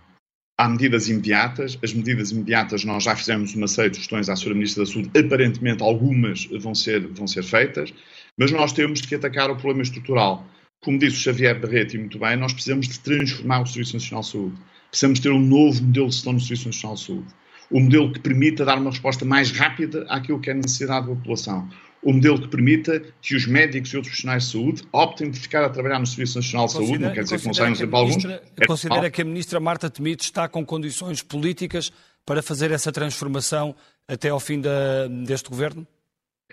[0.59, 1.77] Há medidas imediatas.
[1.83, 4.55] As medidas imediatas, nós já fizemos uma série de questões à Sra.
[4.55, 5.11] Ministra da Saúde.
[5.17, 7.93] Aparentemente, algumas vão ser, vão ser feitas.
[8.35, 10.43] Mas nós temos que atacar o problema estrutural.
[10.81, 14.23] Como disse o Xavier Barreto, e muito bem, nós precisamos de transformar o Serviço Nacional
[14.23, 14.57] de Saúde.
[14.89, 17.27] Precisamos ter um novo modelo de gestão no Serviço Nacional de Saúde.
[17.71, 21.13] Um modelo que permita dar uma resposta mais rápida àquilo que é a necessidade da
[21.13, 21.69] população
[22.01, 25.63] o modelo que permita que os médicos e outros profissionais de saúde optem por ficar
[25.63, 27.95] a trabalhar no Serviço Nacional de Saúde, considera, não quer dizer que não saiam sempre
[27.95, 28.25] alguns.
[28.25, 31.91] É considera que a ministra Marta Temido está com condições políticas
[32.25, 33.75] para fazer essa transformação
[34.07, 35.87] até ao fim da, deste governo?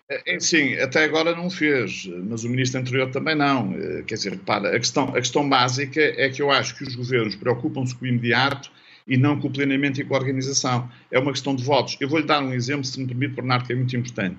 [0.08, 3.72] É, é, sim, até agora não fez, mas o ministro anterior também não.
[4.06, 7.36] Quer dizer, repara, a questão, a questão básica é que eu acho que os governos
[7.36, 8.70] preocupam-se com o imediato
[9.06, 10.90] e não com o planeamento e com a organização.
[11.10, 11.96] É uma questão de votos.
[12.00, 14.38] Eu vou-lhe dar um exemplo, se me permite, Bernardo, que é muito importante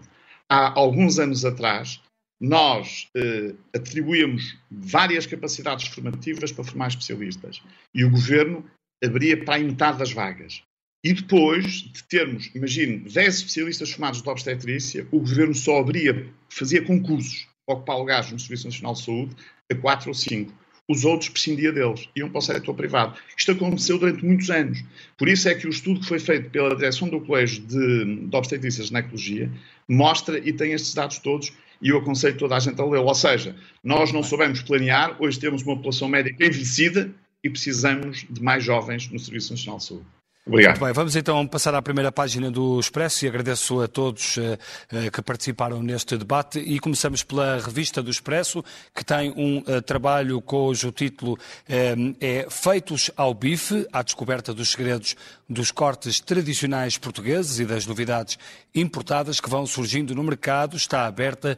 [0.49, 2.01] há alguns anos atrás,
[2.39, 7.61] nós eh, atribuímos várias capacidades formativas para formar especialistas
[7.93, 8.65] e o governo
[9.03, 10.61] abria para a metade das vagas.
[11.03, 16.83] E depois de termos, imagine, 10 especialistas formados de obstetrícia, o governo só abria, fazia
[16.83, 19.35] concursos para ocupar lugares no Serviço Nacional de Saúde
[19.71, 23.17] a 4 ou 5 os outros prescindia deles, iam para o setor privado.
[23.35, 24.83] Isto aconteceu durante muitos anos.
[25.17, 28.35] Por isso é que o estudo que foi feito pela direção do Colégio de, de
[28.35, 29.51] Obstetrícia e Ginecologia
[29.87, 33.07] mostra e tem estes dados todos e eu aconselho toda a gente a lê-lo.
[33.07, 37.11] Ou seja, nós não soubemos planear, hoje temos uma população médica envelhecida
[37.43, 40.05] e precisamos de mais jovens no Serviço Nacional de Saúde.
[40.47, 40.73] Obrigado.
[40.73, 45.11] Muito bem, vamos então passar à primeira página do Expresso e agradeço a todos uh,
[45.11, 50.39] que participaram neste debate e começamos pela revista do Expresso, que tem um uh, trabalho
[50.41, 51.35] cujo título
[51.67, 55.15] é Feitos ao Bife, à descoberta dos segredos
[55.49, 58.37] dos cortes tradicionais portugueses e das novidades
[58.73, 60.77] importadas que vão surgindo no mercado.
[60.77, 61.57] Está aberta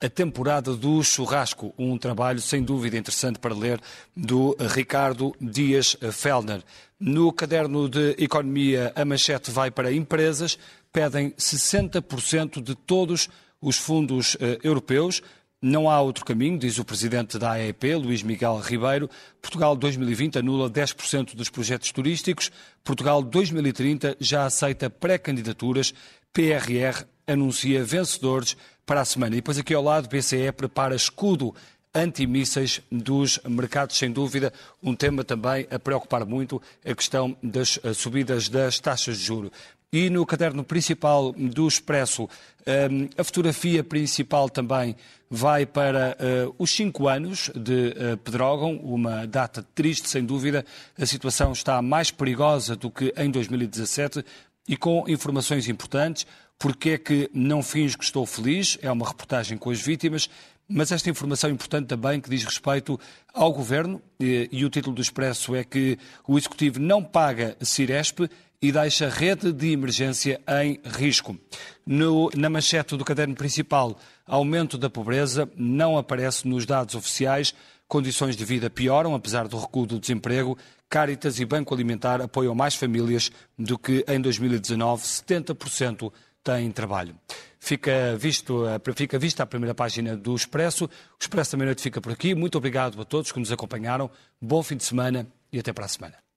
[0.00, 3.80] a temporada do churrasco, um trabalho sem dúvida interessante para ler
[4.16, 6.62] do Ricardo Dias Fellner.
[7.00, 10.58] No caderno de economia, a manchete vai para empresas,
[10.92, 13.28] pedem 60% de todos
[13.60, 15.22] os fundos eh, europeus.
[15.62, 19.08] Não há outro caminho, diz o presidente da AEP, Luís Miguel Ribeiro.
[19.40, 22.50] Portugal 2020 anula 10% dos projetos turísticos.
[22.82, 25.94] Portugal 2030 já aceita pré-candidaturas.
[26.32, 29.36] PRR anuncia vencedores para a semana.
[29.36, 31.54] E depois aqui ao lado, BCE prepara escudo
[31.94, 37.92] antimísseis dos mercados, sem dúvida, um tema também a preocupar muito, a questão das eh,
[37.92, 39.50] subidas das taxas de juro.
[39.90, 42.28] E no caderno principal do Expresso,
[42.66, 44.94] eh, a fotografia principal também
[45.30, 50.64] vai para uh, os cinco anos de uh, Pedrógão, uma data triste, sem dúvida.
[50.98, 54.24] A situação está mais perigosa do que em 2017
[54.66, 56.26] e com informações importantes.
[56.58, 58.78] Porque é que não finjo que estou feliz?
[58.82, 60.28] É uma reportagem com as vítimas.
[60.68, 63.00] Mas esta informação importante também que diz respeito
[63.32, 68.28] ao Governo, e, e o título do Expresso é que o Executivo não paga Ciresp
[68.60, 71.38] e deixa a rede de emergência em risco.
[71.86, 77.54] No, na manchete do caderno principal, aumento da pobreza não aparece nos dados oficiais,
[77.86, 80.58] condições de vida pioram, apesar do recuo do desemprego,
[80.90, 86.12] Caritas e Banco Alimentar apoiam mais famílias do que em 2019, 70%
[86.42, 87.14] têm trabalho.
[87.60, 88.64] Fica, visto,
[88.94, 90.84] fica vista a primeira página do Expresso.
[90.84, 92.34] O Expresso Meia-Noite fica por aqui.
[92.34, 94.10] Muito obrigado a todos que nos acompanharam.
[94.40, 96.27] Bom fim de semana e até para a semana.